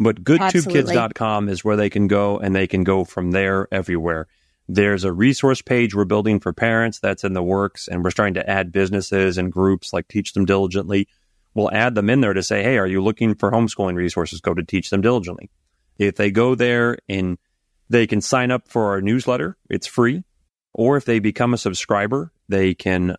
But 0.00 0.24
goodtubekids.com 0.24 1.48
is 1.48 1.64
where 1.64 1.76
they 1.76 1.90
can 1.90 2.08
go 2.08 2.38
and 2.38 2.56
they 2.56 2.66
can 2.66 2.82
go 2.82 3.04
from 3.04 3.30
there 3.30 3.68
everywhere. 3.70 4.26
There's 4.66 5.04
a 5.04 5.12
resource 5.12 5.60
page 5.60 5.94
we're 5.94 6.06
building 6.06 6.40
for 6.40 6.54
parents 6.54 6.98
that's 6.98 7.22
in 7.22 7.34
the 7.34 7.42
works, 7.42 7.86
and 7.86 8.02
we're 8.02 8.10
starting 8.10 8.34
to 8.34 8.50
add 8.50 8.72
businesses 8.72 9.36
and 9.36 9.52
groups 9.52 9.92
like 9.92 10.08
Teach 10.08 10.32
Them 10.32 10.46
Diligently. 10.46 11.06
We'll 11.54 11.72
add 11.72 11.94
them 11.94 12.10
in 12.10 12.20
there 12.20 12.32
to 12.32 12.42
say, 12.42 12.62
hey, 12.62 12.78
are 12.78 12.86
you 12.86 13.02
looking 13.02 13.34
for 13.34 13.50
homeschooling 13.50 13.94
resources? 13.94 14.40
Go 14.40 14.54
to 14.54 14.64
Teach 14.64 14.90
Them 14.90 15.00
Diligently. 15.00 15.50
If 15.98 16.16
they 16.16 16.30
go 16.30 16.54
there 16.54 16.98
and 17.08 17.38
they 17.88 18.06
can 18.06 18.20
sign 18.20 18.50
up 18.50 18.68
for 18.68 18.90
our 18.90 19.00
newsletter, 19.00 19.56
it's 19.70 19.86
free. 19.86 20.24
Or 20.72 20.96
if 20.96 21.04
they 21.04 21.20
become 21.20 21.54
a 21.54 21.58
subscriber, 21.58 22.32
they 22.48 22.74
can 22.74 23.16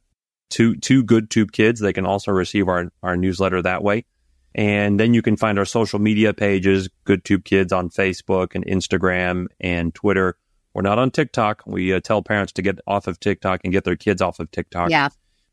to 0.51 0.75
to 0.75 1.03
GoodTube 1.03 1.51
Kids. 1.51 1.79
They 1.79 1.93
can 1.93 2.05
also 2.05 2.31
receive 2.31 2.67
our 2.67 2.91
our 3.01 3.15
newsletter 3.15 3.61
that 3.61 3.83
way. 3.83 4.05
And 4.53 4.99
then 4.99 5.13
you 5.13 5.21
can 5.21 5.35
find 5.35 5.59
our 5.59 5.65
social 5.65 5.99
media 5.99 6.33
pages, 6.33 6.89
GoodTube 7.05 7.43
Kids 7.43 7.73
on 7.73 7.89
Facebook 7.89 8.55
and 8.55 8.65
Instagram 8.65 9.47
and 9.59 9.93
Twitter. 9.93 10.37
We're 10.73 10.81
not 10.81 10.99
on 10.99 11.11
TikTok. 11.11 11.63
We 11.65 11.93
uh, 11.93 11.99
tell 12.01 12.21
parents 12.21 12.53
to 12.53 12.61
get 12.61 12.79
off 12.85 13.07
of 13.07 13.19
TikTok 13.19 13.61
and 13.63 13.71
get 13.73 13.85
their 13.85 13.95
kids 13.95 14.21
off 14.21 14.39
of 14.39 14.51
TikTok. 14.51 14.89
Yeah. 14.89 15.09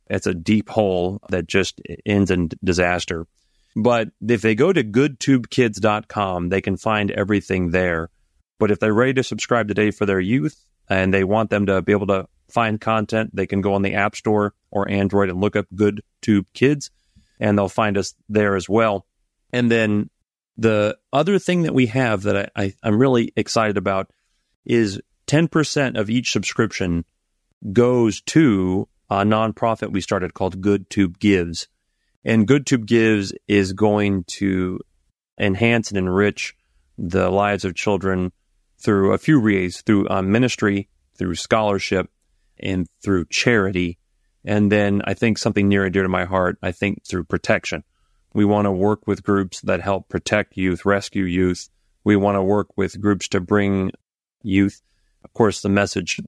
It's 0.09 0.27
a 0.27 0.35
deep 0.35 0.69
hole 0.69 1.21
that 1.31 1.47
just 1.47 1.81
ends 2.05 2.31
in 2.31 2.51
disaster. 2.63 3.27
But 3.75 4.11
if 4.27 4.43
they 4.43 4.55
go 4.55 4.73
to 4.73 4.85
goodtubekids.com, 4.85 6.49
they 6.49 6.61
can 6.61 6.77
find 6.77 7.11
everything 7.11 7.71
there. 7.71 8.11
But 8.59 8.71
if 8.71 8.79
they're 8.79 8.93
ready 8.93 9.15
to 9.15 9.25
subscribe 9.25 9.69
today 9.69 9.91
for 9.91 10.07
their 10.07 10.21
youth 10.21 10.63
and 10.89 11.13
they 11.13 11.25
want 11.25 11.51
them 11.51 11.67
to 11.67 11.81
be 11.83 11.93
able 11.93 12.09
to 12.09 12.29
find 12.51 12.81
content, 12.81 13.35
they 13.35 13.47
can 13.47 13.61
go 13.61 13.75
on 13.75 13.83
the 13.83 13.95
App 13.95 14.15
Store 14.15 14.55
or 14.71 14.89
Android 14.91 15.31
and 15.31 15.41
look 15.41 15.57
up 15.57 15.67
GoodTube 15.75 16.47
Kids 16.53 16.91
and 17.41 17.57
they'll 17.57 17.69
find 17.69 17.97
us 17.97 18.15
there 18.29 18.55
as 18.55 18.69
well. 18.69 19.07
And 19.53 19.71
then 19.71 20.11
the 20.57 20.99
other 21.13 21.39
thing 21.39 21.63
that 21.63 21.75
we 21.75 21.87
have 21.87 22.23
that 22.23 22.53
I, 22.55 22.75
I'm 22.83 22.99
really 22.99 23.33
excited 23.37 23.79
about 23.79 24.11
is 24.65 25.01
10% 25.27 25.99
of 25.99 26.11
each 26.11 26.31
subscription 26.31 27.05
goes 27.73 28.21
to 28.23 28.89
a 29.21 29.25
nonprofit 29.25 29.93
we 29.93 30.01
started 30.01 30.35
called 30.35 30.61
GoodTube 30.61 31.19
Gives. 31.19 31.69
And 32.25 32.47
GoodTube 32.47 32.87
Gives 32.87 33.33
is 33.49 33.73
going 33.73 34.25
to 34.39 34.81
enhance 35.39 35.91
and 35.91 35.99
enrich 35.99 36.55
the 36.97 37.31
lives 37.31 37.65
of 37.65 37.75
children 37.75 38.33
through 38.79 39.13
a 39.13 39.19
few 39.19 39.41
ways 39.41 39.83
through 39.83 40.09
uh, 40.09 40.23
ministry, 40.23 40.89
through 41.17 41.35
scholarship, 41.35 42.11
and 42.59 42.87
through 43.03 43.27
charity. 43.27 43.99
And 44.45 44.71
then 44.71 45.03
I 45.05 45.15
think 45.15 45.39
something 45.39 45.69
near 45.69 45.85
and 45.85 45.93
dear 45.93 46.03
to 46.03 46.09
my 46.09 46.25
heart, 46.25 46.59
I 46.63 46.73
think 46.73 47.05
through 47.07 47.25
protection. 47.25 47.85
We 48.35 48.45
want 48.45 48.67
to 48.67 48.73
work 48.73 49.07
with 49.07 49.23
groups 49.23 49.61
that 49.63 49.81
help 49.81 50.09
protect 50.09 50.57
youth, 50.57 50.85
rescue 50.85 51.25
youth. 51.25 51.69
We 52.05 52.17
want 52.17 52.37
to 52.37 52.43
work 52.43 52.69
with 52.77 53.01
groups 53.01 53.29
to 53.29 53.41
bring 53.41 53.93
youth, 54.43 54.81
of 55.25 55.33
course, 55.33 55.61
the 55.61 55.69
message, 55.69 56.21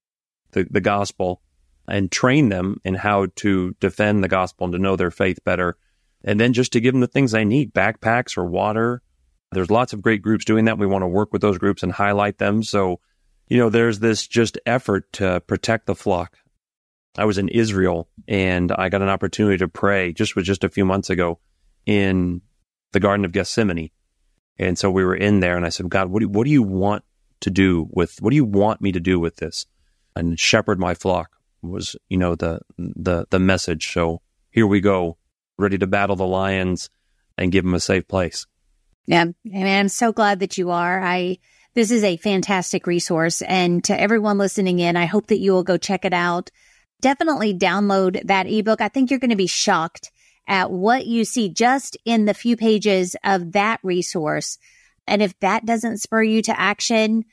the, 0.53 0.67
the 0.71 0.81
gospel, 0.81 1.41
and 1.87 2.11
train 2.11 2.49
them 2.49 2.81
in 2.85 2.95
how 2.95 3.27
to 3.37 3.75
defend 3.81 4.23
the 4.23 4.29
gospel 4.29 4.65
and 4.65 4.73
to 4.73 4.79
know 4.79 4.97
their 4.97 5.11
faith 5.11 5.45
better. 5.45 5.77
And 6.25 6.41
then 6.41 6.53
just 6.53 6.73
to 6.73 6.81
give 6.81 6.95
them 6.95 7.01
the 7.01 7.07
things 7.07 7.33
they 7.33 7.45
need, 7.45 7.75
backpacks 7.75 8.39
or 8.39 8.45
water. 8.47 9.03
There's 9.53 9.71
lots 9.71 9.93
of 9.93 10.03
great 10.03 10.23
groups 10.23 10.45
doing 10.45 10.65
that. 10.65 10.79
We 10.79 10.87
want 10.87 11.03
to 11.03 11.09
work 11.09 11.33
with 11.33 11.43
those 11.43 11.59
groups 11.59 11.83
and 11.83 11.93
highlight 11.93 12.39
them. 12.39 12.63
So, 12.63 13.01
you 13.49 13.59
know, 13.59 13.71
there's 13.71 13.99
this 13.99 14.27
just 14.27 14.59
effort 14.67 15.13
to 15.15 15.41
protect 15.41 15.87
the 15.87 15.95
flock. 15.95 16.39
I 17.17 17.27
was 17.27 17.39
in 17.39 17.49
Israel 17.49 18.09
and 18.27 18.73
I 18.73 18.89
got 18.89 19.03
an 19.03 19.09
opportunity 19.09 19.59
to 19.59 19.69
pray 19.69 20.13
just 20.13 20.35
was 20.35 20.47
just 20.47 20.65
a 20.65 20.71
few 20.71 20.85
months 20.85 21.11
ago 21.11 21.39
in 21.87 22.41
the 22.93 23.01
Garden 23.01 23.25
of 23.25 23.33
Gethsemane. 23.33 23.91
And 24.59 24.79
so 24.79 24.91
we 24.91 25.05
were 25.05 25.15
in 25.15 25.41
there 25.41 25.57
and 25.57 25.67
I 25.67 25.69
said, 25.69 25.89
God, 25.89 26.09
what 26.09 26.21
do, 26.21 26.29
what 26.29 26.45
do 26.45 26.51
you 26.51 26.63
want 26.63 27.05
to 27.41 27.51
do 27.51 27.87
with, 27.91 28.21
what 28.21 28.31
do 28.31 28.37
you 28.37 28.45
want 28.45 28.81
me 28.81 28.93
to 28.93 29.01
do 29.01 29.21
with 29.21 29.37
this? 29.37 29.67
And 30.17 30.41
shepherd 30.41 30.81
my 30.81 30.95
flock 30.95 31.37
was, 31.71 31.97
you 32.09 32.17
know, 32.17 32.35
the, 32.35 32.61
the, 32.79 33.27
the 33.31 33.39
message. 33.39 33.93
So 33.93 34.21
here 34.51 34.67
we 34.67 34.81
go, 34.81 35.17
ready 35.59 35.79
to 35.79 35.87
battle 35.87 36.17
the 36.17 36.27
lions 36.27 36.91
and 37.37 37.53
give 37.53 37.65
them 37.65 37.75
a 37.75 37.81
safe 37.81 38.07
place. 38.07 38.47
Yeah. 39.07 39.27
And 39.53 39.69
I'm 39.69 39.89
so 39.89 40.13
glad 40.13 40.41
that 40.41 40.57
you 40.57 40.71
are. 40.71 41.01
I, 41.03 41.39
this 41.75 41.91
is 41.91 42.05
a 42.05 42.17
fantastic 42.17 42.87
resource. 42.87 43.43
And 43.43 43.83
to 43.85 44.01
everyone 44.01 44.39
listening 44.39 44.79
in, 44.79 44.97
I 44.97 45.07
hope 45.07 45.27
that 45.27 45.41
you 45.41 45.53
will 45.53 45.65
go 45.65 45.77
check 45.77 46.05
it 46.05 46.15
out. 46.15 46.51
Definitely 47.01 47.55
download 47.55 48.27
that 48.27 48.47
ebook. 48.47 48.81
I 48.81 48.89
think 48.89 49.11
you're 49.11 49.21
going 49.21 49.31
to 49.31 49.37
be 49.37 49.47
shocked 49.47 50.11
at 50.47 50.71
what 50.71 51.07
you 51.07 51.25
see 51.25 51.49
just 51.49 51.97
in 52.05 52.25
the 52.25 52.35
few 52.35 52.57
pages 52.57 53.17
of 53.25 53.53
that 53.53 53.81
resource. 53.83 54.59
And 55.07 55.21
if 55.21 55.39
that 55.41 55.67
doesn't 55.67 55.99
spur 55.99 56.23
you 56.23 56.41
to 56.43 56.59
action, 56.59 57.25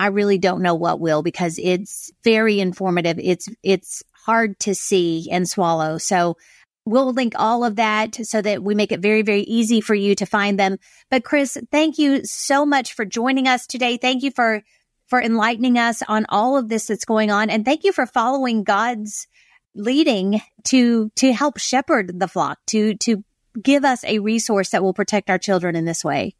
I 0.00 0.06
really 0.06 0.38
don't 0.38 0.62
know 0.62 0.74
what 0.74 0.98
will 0.98 1.22
because 1.22 1.58
it's 1.58 2.10
very 2.24 2.58
informative. 2.58 3.18
It's, 3.22 3.50
it's 3.62 4.02
hard 4.24 4.58
to 4.60 4.74
see 4.74 5.28
and 5.30 5.46
swallow. 5.46 5.98
So 5.98 6.38
we'll 6.86 7.12
link 7.12 7.34
all 7.36 7.64
of 7.64 7.76
that 7.76 8.14
so 8.14 8.40
that 8.40 8.62
we 8.62 8.74
make 8.74 8.92
it 8.92 9.00
very, 9.00 9.20
very 9.20 9.42
easy 9.42 9.82
for 9.82 9.94
you 9.94 10.14
to 10.14 10.24
find 10.24 10.58
them. 10.58 10.78
But 11.10 11.22
Chris, 11.22 11.58
thank 11.70 11.98
you 11.98 12.24
so 12.24 12.64
much 12.64 12.94
for 12.94 13.04
joining 13.04 13.46
us 13.46 13.66
today. 13.66 13.98
Thank 13.98 14.22
you 14.22 14.30
for, 14.30 14.62
for 15.06 15.20
enlightening 15.20 15.76
us 15.76 16.02
on 16.08 16.24
all 16.30 16.56
of 16.56 16.70
this 16.70 16.86
that's 16.86 17.04
going 17.04 17.30
on. 17.30 17.50
And 17.50 17.66
thank 17.66 17.84
you 17.84 17.92
for 17.92 18.06
following 18.06 18.64
God's 18.64 19.26
leading 19.74 20.40
to, 20.64 21.10
to 21.16 21.32
help 21.34 21.58
shepherd 21.58 22.18
the 22.18 22.26
flock, 22.26 22.58
to, 22.68 22.94
to 22.94 23.22
give 23.62 23.84
us 23.84 24.02
a 24.04 24.20
resource 24.20 24.70
that 24.70 24.82
will 24.82 24.94
protect 24.94 25.28
our 25.28 25.38
children 25.38 25.76
in 25.76 25.84
this 25.84 26.02
way. 26.02 26.34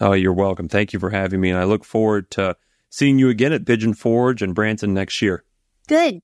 Oh, 0.00 0.12
you're 0.12 0.32
welcome. 0.32 0.68
Thank 0.68 0.92
you 0.92 0.98
for 0.98 1.10
having 1.10 1.40
me. 1.40 1.50
And 1.50 1.58
I 1.60 1.64
look 1.64 1.84
forward 1.84 2.32
to 2.32 2.56
seeing 2.90 3.18
you 3.18 3.28
again 3.28 3.52
at 3.52 3.66
Pigeon 3.66 3.94
Forge 3.94 4.42
and 4.42 4.54
Branson 4.54 4.94
next 4.94 5.20
year. 5.22 5.44
Good. 5.88 6.20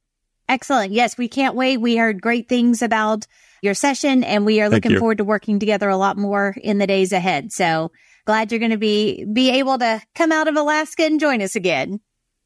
Excellent. 0.48 0.92
Yes, 0.92 1.16
we 1.16 1.28
can't 1.28 1.54
wait. 1.54 1.78
We 1.78 1.96
heard 1.96 2.20
great 2.20 2.48
things 2.48 2.82
about 2.82 3.26
your 3.62 3.74
session 3.74 4.24
and 4.24 4.44
we 4.44 4.60
are 4.60 4.68
Thank 4.68 4.84
looking 4.84 4.90
you. 4.92 4.98
forward 4.98 5.18
to 5.18 5.24
working 5.24 5.58
together 5.58 5.88
a 5.88 5.96
lot 5.96 6.16
more 6.16 6.54
in 6.60 6.78
the 6.78 6.86
days 6.86 7.12
ahead. 7.12 7.52
So 7.52 7.92
glad 8.26 8.50
you're 8.50 8.58
going 8.58 8.72
to 8.72 8.76
be, 8.76 9.24
be 9.24 9.50
able 9.50 9.78
to 9.78 10.02
come 10.14 10.32
out 10.32 10.48
of 10.48 10.56
Alaska 10.56 11.04
and 11.04 11.20
join 11.20 11.40
us 11.40 11.56
again. 11.56 12.00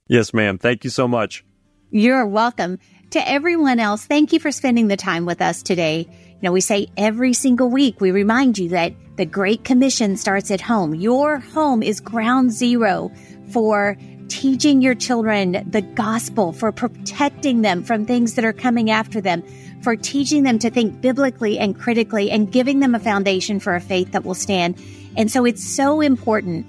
Yes, 0.09 0.33
ma'am. 0.35 0.59
Thank 0.59 0.85
you 0.85 0.91
so 0.91 1.09
much. 1.09 1.45
You're 1.91 2.27
welcome. 2.27 2.79
To 3.11 3.29
everyone 3.29 3.81
else, 3.81 4.05
thank 4.05 4.33
you 4.33 4.41
for 4.41 4.53
spending 4.53 4.89
the 4.89 4.97
time 4.97 5.27
with 5.27 5.41
us 5.41 5.63
today. 5.63 6.07
You 6.11 6.39
know, 6.43 6.53
we 6.53 6.61
say 6.61 6.89
every 6.97 7.33
single 7.33 7.71
week, 7.71 8.01
we 8.01 8.11
remind 8.11 8.59
you 8.59 8.69
that 8.71 8.93
the 9.17 9.25
Great 9.25 9.65
Commission 9.65 10.17
starts 10.17 10.51
at 10.51 10.61
home. 10.61 10.95
Your 10.95 11.39
home 11.39 11.83
is 11.83 12.01
ground 12.01 12.53
zero 12.53 13.11
for 13.49 13.97
teaching 14.29 14.83
your 14.83 14.95
children 14.95 15.65
the 15.71 15.83
gospel, 15.83 16.53
for 16.53 16.73
protecting 16.73 17.63
them 17.63 17.83
from 17.83 18.05
things 18.05 18.35
that 18.35 18.45
are 18.45 18.53
coming 18.53 18.91
after 18.91 19.21
them, 19.21 19.43
for 19.83 19.97
teaching 19.97 20.43
them 20.43 20.59
to 20.59 20.71
think 20.71 21.01
biblically 21.01 21.59
and 21.59 21.79
critically 21.79 22.31
and 22.31 22.51
giving 22.51 22.81
them 22.81 22.95
a 22.95 22.99
foundation 22.99 23.61
for 23.61 23.75
a 23.75 23.81
faith 23.81 24.13
that 24.13 24.25
will 24.25 24.35
stand. 24.35 24.77
And 25.17 25.31
so 25.31 25.45
it's 25.45 25.65
so 25.65 26.01
important 26.01 26.67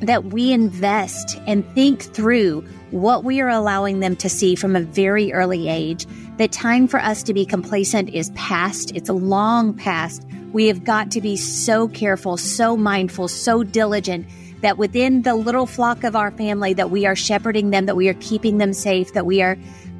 that 0.00 0.26
we 0.26 0.52
invest 0.52 1.38
and 1.46 1.64
think 1.74 2.02
through 2.02 2.64
what 2.90 3.24
we 3.24 3.40
are 3.40 3.48
allowing 3.48 4.00
them 4.00 4.16
to 4.16 4.28
see 4.28 4.54
from 4.54 4.74
a 4.74 4.80
very 4.80 5.32
early 5.32 5.68
age. 5.68 6.06
The 6.38 6.48
time 6.48 6.88
for 6.88 6.98
us 7.00 7.22
to 7.24 7.34
be 7.34 7.44
complacent 7.44 8.08
is 8.10 8.30
past. 8.30 8.92
It's 8.94 9.10
long 9.10 9.74
past. 9.74 10.26
We 10.52 10.66
have 10.66 10.84
got 10.84 11.10
to 11.12 11.20
be 11.20 11.36
so 11.36 11.86
careful, 11.86 12.36
so 12.36 12.76
mindful, 12.76 13.28
so 13.28 13.62
diligent 13.62 14.26
that 14.62 14.78
within 14.78 15.22
the 15.22 15.34
little 15.34 15.66
flock 15.66 16.04
of 16.04 16.16
our 16.16 16.30
family 16.30 16.74
that 16.74 16.90
we 16.90 17.06
are 17.06 17.16
shepherding 17.16 17.70
them, 17.70 17.86
that 17.86 17.96
we 17.96 18.08
are 18.08 18.14
keeping 18.14 18.58
them 18.58 18.72
safe, 18.72 19.12
that 19.14 19.26
we 19.26 19.42
are 19.42 19.56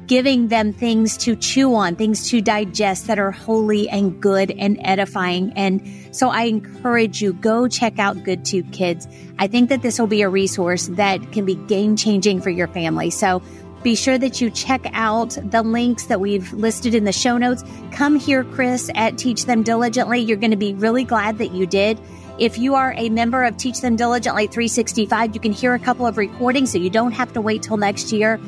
giving 0.07 0.49
them 0.49 0.73
things 0.73 1.15
to 1.15 1.35
chew 1.37 1.73
on, 1.73 1.95
things 1.95 2.29
to 2.29 2.41
digest 2.41 3.07
that 3.07 3.17
are 3.17 3.31
holy 3.31 3.87
and 3.87 4.21
good 4.21 4.51
and 4.51 4.77
edifying. 4.83 5.53
And 5.55 5.81
so 6.11 6.29
I 6.29 6.43
encourage 6.43 7.21
you, 7.21 7.31
go 7.33 7.67
check 7.67 7.97
out 7.97 8.21
Good 8.23 8.43
GoodTube 8.43 8.73
Kids. 8.73 9.07
I 9.39 9.47
think 9.47 9.69
that 9.69 9.81
this 9.81 9.97
will 9.99 10.07
be 10.07 10.21
a 10.21 10.29
resource 10.29 10.87
that 10.87 11.31
can 11.31 11.45
be 11.45 11.55
game 11.55 11.95
changing 11.95 12.41
for 12.41 12.49
your 12.49 12.67
family. 12.67 13.09
So 13.09 13.41
be 13.83 13.95
sure 13.95 14.17
that 14.17 14.41
you 14.41 14.49
check 14.49 14.81
out 14.93 15.37
the 15.43 15.63
links 15.63 16.07
that 16.07 16.19
we've 16.19 16.51
listed 16.53 16.93
in 16.93 17.05
the 17.05 17.13
show 17.13 17.37
notes. 17.37 17.63
Come 17.91 18.19
hear, 18.19 18.43
Chris, 18.43 18.91
at 18.95 19.17
Teach 19.17 19.45
Them 19.45 19.63
Diligently. 19.63 20.19
You're 20.19 20.37
going 20.37 20.51
to 20.51 20.57
be 20.57 20.73
really 20.73 21.03
glad 21.03 21.37
that 21.37 21.51
you 21.51 21.65
did. 21.65 21.99
If 22.41 22.57
you 22.57 22.73
are 22.73 22.95
a 22.97 23.09
member 23.09 23.43
of 23.43 23.55
Teach 23.55 23.81
Them 23.81 23.95
Diligently 23.95 24.47
365, 24.47 25.35
you 25.35 25.39
can 25.39 25.51
hear 25.51 25.75
a 25.75 25.79
couple 25.79 26.07
of 26.07 26.17
recordings 26.17 26.71
so 26.71 26.79
you 26.79 26.89
don't 26.89 27.11
have 27.11 27.31
to 27.33 27.39
wait 27.39 27.61
till 27.61 27.77
next 27.77 28.11
year 28.11 28.39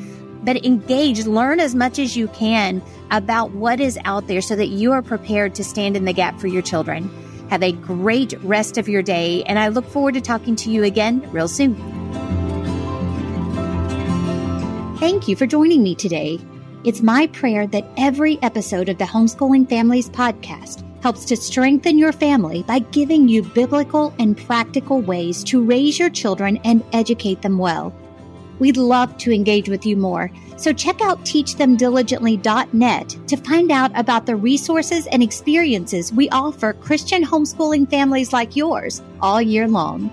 but 0.43 0.65
engage, 0.65 1.27
learn 1.27 1.59
as 1.59 1.75
much 1.75 1.99
as 1.99 2.17
you 2.17 2.27
can 2.29 2.81
about 3.11 3.51
what 3.51 3.79
is 3.79 3.99
out 4.03 4.25
there 4.25 4.41
so 4.41 4.55
that 4.55 4.69
you 4.69 4.91
are 4.91 5.03
prepared 5.03 5.53
to 5.55 5.63
stand 5.63 5.95
in 5.95 6.05
the 6.05 6.11
gap 6.11 6.39
for 6.39 6.47
your 6.47 6.63
children. 6.63 7.07
Have 7.51 7.61
a 7.61 7.71
great 7.71 8.33
rest 8.41 8.79
of 8.79 8.89
your 8.89 9.03
day, 9.03 9.43
and 9.43 9.59
I 9.59 9.67
look 9.67 9.87
forward 9.87 10.15
to 10.15 10.21
talking 10.21 10.55
to 10.57 10.71
you 10.71 10.83
again 10.83 11.21
real 11.31 11.47
soon. 11.47 11.75
Thank 14.97 15.27
you 15.27 15.35
for 15.35 15.45
joining 15.45 15.83
me 15.83 15.93
today. 15.93 16.39
It's 16.83 17.01
my 17.01 17.27
prayer 17.27 17.67
that 17.67 17.85
every 17.95 18.41
episode 18.41 18.89
of 18.89 18.97
the 18.97 19.05
Homeschooling 19.05 19.69
Families 19.69 20.09
podcast 20.09 20.83
helps 21.03 21.25
to 21.25 21.35
strengthen 21.35 21.97
your 21.97 22.13
family 22.13 22.63
by 22.63 22.79
giving 22.79 23.27
you 23.27 23.43
biblical 23.43 24.13
and 24.19 24.37
practical 24.37 25.01
ways 25.01 25.43
to 25.43 25.61
raise 25.61 25.99
your 25.99 26.09
children 26.09 26.57
and 26.63 26.81
educate 26.93 27.41
them 27.41 27.57
well. 27.57 27.93
We'd 28.59 28.77
love 28.77 29.17
to 29.17 29.33
engage 29.33 29.67
with 29.67 29.85
you 29.85 29.97
more. 29.97 30.31
So 30.55 30.71
check 30.71 31.01
out 31.01 31.19
teachthemdiligently.net 31.25 33.17
to 33.27 33.37
find 33.37 33.69
out 33.69 33.91
about 33.99 34.25
the 34.25 34.37
resources 34.37 35.05
and 35.07 35.21
experiences 35.21 36.13
we 36.13 36.29
offer 36.29 36.71
Christian 36.71 37.21
homeschooling 37.21 37.89
families 37.89 38.31
like 38.31 38.55
yours 38.55 39.01
all 39.19 39.41
year 39.41 39.67
long. 39.67 40.09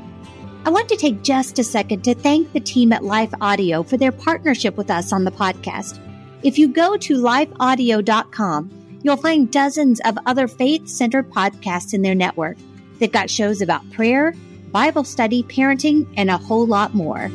I 0.64 0.70
want 0.70 0.88
to 0.88 0.97
take 0.97 1.22
just 1.22 1.61
a 1.61 1.64
second 1.64 2.03
to 2.03 2.14
thank 2.16 2.53
the 2.53 2.59
team 2.59 2.93
at 2.93 3.05
Life 3.05 3.32
Audio 3.41 3.84
for 3.84 3.97
their 3.97 4.11
partnership 4.11 4.76
with 4.76 4.91
us 4.91 5.12
on 5.12 5.22
the 5.22 5.30
podcast. 5.30 6.01
If 6.43 6.59
you 6.59 6.66
go 6.66 6.97
to 6.97 7.22
lifeaudio.com, 7.22 8.80
you'll 9.03 9.16
find 9.16 9.51
dozens 9.51 10.01
of 10.05 10.18
other 10.26 10.48
faith 10.48 10.88
centered 10.88 11.30
podcasts 11.30 11.94
in 11.94 12.03
their 12.03 12.14
network. 12.14 12.57
They've 12.98 13.11
got 13.11 13.30
shows 13.30 13.61
about 13.61 13.88
prayer, 13.92 14.34
Bible 14.72 15.05
study, 15.05 15.42
parenting, 15.44 16.07
and 16.16 16.30
a 16.30 16.36
whole 16.36 16.66
lot 16.66 16.94
more. 16.94 17.30